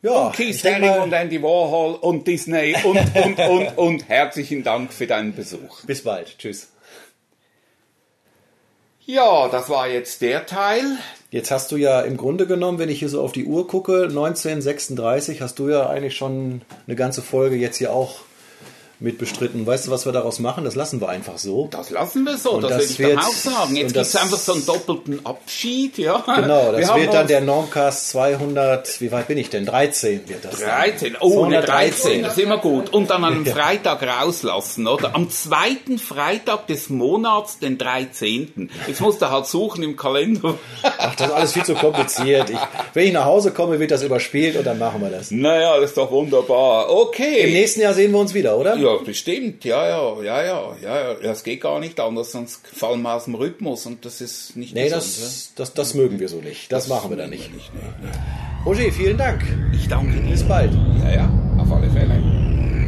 ja, 0.01 0.27
und 0.27 0.35
Keith 0.35 0.61
Haring 0.61 1.03
und 1.03 1.13
Andy 1.13 1.41
Warhol 1.41 1.95
und 1.95 2.27
Disney 2.27 2.75
und, 2.83 2.99
und, 3.15 3.39
und, 3.39 3.77
und 3.77 4.09
herzlichen 4.09 4.65
Dank 4.65 4.91
für 4.91 5.07
deinen 5.07 5.33
Besuch. 5.33 5.85
Bis 5.85 6.03
bald. 6.03 6.37
Tschüss. 6.37 6.74
Ja, 9.07 9.49
das 9.49 9.69
war 9.69 9.87
jetzt 9.87 10.21
der 10.21 10.47
Teil. 10.47 10.83
Jetzt 11.29 11.51
hast 11.51 11.71
du 11.71 11.77
ja 11.77 12.01
im 12.01 12.17
Grunde 12.17 12.47
genommen, 12.47 12.79
wenn 12.79 12.89
ich 12.89 12.99
hier 12.99 13.09
so 13.09 13.21
auf 13.21 13.33
die 13.33 13.45
Uhr 13.45 13.67
gucke, 13.67 14.05
1936 14.05 15.41
hast 15.41 15.59
du 15.59 15.69
ja 15.69 15.87
eigentlich 15.87 16.15
schon 16.15 16.61
eine 16.87 16.95
ganze 16.95 17.21
Folge 17.21 17.55
jetzt 17.55 17.77
hier 17.77 17.93
auch 17.93 18.21
mit 18.99 19.17
bestritten. 19.17 19.65
Weißt 19.67 19.87
du, 19.87 19.91
was 19.91 20.05
wir 20.05 20.13
daraus 20.13 20.39
machen? 20.39 20.63
Das 20.63 20.75
lassen 20.75 21.01
wir 21.01 21.09
einfach 21.09 21.37
so. 21.37 21.67
Das 21.69 21.89
lassen 21.89 22.23
wir 22.25 22.37
so, 22.37 22.53
und 22.53 22.63
das, 22.63 22.71
das 22.71 22.99
will 22.99 23.09
ich 23.09 23.15
dann 23.15 23.23
auch 23.23 23.33
sagen. 23.33 23.75
Jetzt 23.75 23.93
gibt 23.93 24.05
es 24.05 24.15
einfach 24.15 24.37
so 24.37 24.53
einen 24.53 24.65
doppelten 24.65 25.25
Abschied. 25.25 25.97
Ja. 25.97 26.23
Genau, 26.25 26.71
das 26.71 26.89
wir 26.89 27.01
wird 27.01 27.13
dann 27.13 27.27
der 27.27 27.41
Normcast 27.41 28.09
200, 28.09 29.01
wie 29.01 29.11
weit 29.11 29.27
bin 29.27 29.37
ich 29.37 29.49
denn? 29.49 29.65
13 29.65 30.27
wird 30.29 30.45
das 30.45 30.59
13, 30.59 31.13
dann. 31.13 31.21
oh, 31.21 31.43
eine 31.43 31.61
13, 31.61 32.23
das 32.23 32.37
ist 32.37 32.43
immer 32.43 32.57
gut. 32.57 32.93
Und 32.93 33.09
dann 33.09 33.23
am 33.23 33.45
Freitag 33.45 34.01
rauslassen, 34.03 34.87
oder? 34.87 35.13
Am 35.13 35.29
zweiten 35.29 35.97
Freitag 35.97 36.67
des 36.67 36.89
Monats, 36.89 37.59
den 37.59 37.77
13. 37.77 38.69
Jetzt 38.87 39.01
musst 39.01 39.21
du 39.21 39.29
halt 39.29 39.45
suchen 39.45 39.83
im 39.83 39.97
Kalender. 39.97 40.55
Ach, 40.83 41.15
das 41.15 41.27
ist 41.27 41.33
alles 41.33 41.53
viel 41.53 41.65
zu 41.65 41.75
kompliziert. 41.75 42.49
Ich, 42.49 42.57
wenn 42.93 43.07
ich 43.07 43.13
nach 43.13 43.25
Hause 43.25 43.51
komme, 43.51 43.79
wird 43.79 43.91
das 43.91 44.03
überspielt 44.03 44.55
und 44.55 44.65
dann 44.65 44.79
machen 44.79 45.01
wir 45.01 45.09
das. 45.09 45.31
Naja, 45.31 45.75
das 45.79 45.91
ist 45.91 45.97
doch 45.97 46.11
wunderbar. 46.11 46.89
Okay. 46.89 47.41
Im 47.41 47.51
nächsten 47.51 47.81
Jahr 47.81 47.93
sehen 47.93 48.11
wir 48.11 48.19
uns 48.19 48.33
wieder, 48.33 48.57
oder? 48.57 48.75
Ja, 48.75 48.84
bestimmt, 49.05 49.65
ja, 49.65 49.87
ja, 49.87 50.21
ja, 50.21 50.43
ja, 50.43 50.75
ja, 50.81 51.11
ja. 51.21 51.31
Es 51.31 51.43
geht 51.43 51.61
gar 51.61 51.79
nicht 51.79 51.99
anders, 51.99 52.31
sonst 52.31 52.65
fallen 52.67 53.01
wir 53.01 53.13
aus 53.13 53.25
dem 53.25 53.35
Rhythmus 53.35 53.85
und 53.85 54.05
das 54.05 54.21
ist 54.21 54.55
nicht 54.55 54.73
Nee, 54.73 54.85
gesund, 54.85 55.01
das, 55.03 55.51
das, 55.55 55.73
das 55.73 55.93
mögen 55.93 56.19
wir 56.19 56.29
so 56.29 56.37
nicht. 56.37 56.71
Das, 56.71 56.87
das 56.87 56.89
machen 56.89 57.09
wir 57.11 57.17
dann 57.17 57.29
nicht. 57.29 57.53
nicht 57.53 57.73
nee, 57.73 57.81
nee. 58.01 58.09
Roger, 58.65 58.91
vielen 58.91 59.17
Dank. 59.17 59.43
Ich 59.73 59.87
danke 59.87 60.19
dir. 60.21 60.31
Bis 60.31 60.43
bald. 60.43 60.71
Ja, 61.03 61.11
ja, 61.11 61.29
auf 61.57 61.71
alle 61.71 61.89
Fälle. 61.89 62.13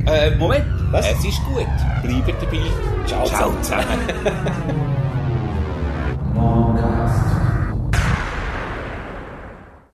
Äh, 0.08 0.36
Moment. 0.38 0.66
Was? 0.92 1.06
Es 1.06 1.26
ist 1.26 1.44
gut. 1.46 1.68
Bleibt 2.02 2.42
dabei. 2.42 2.62
Ciao, 3.06 3.26
Ciao 3.26 3.52
zusammen. 3.62 4.00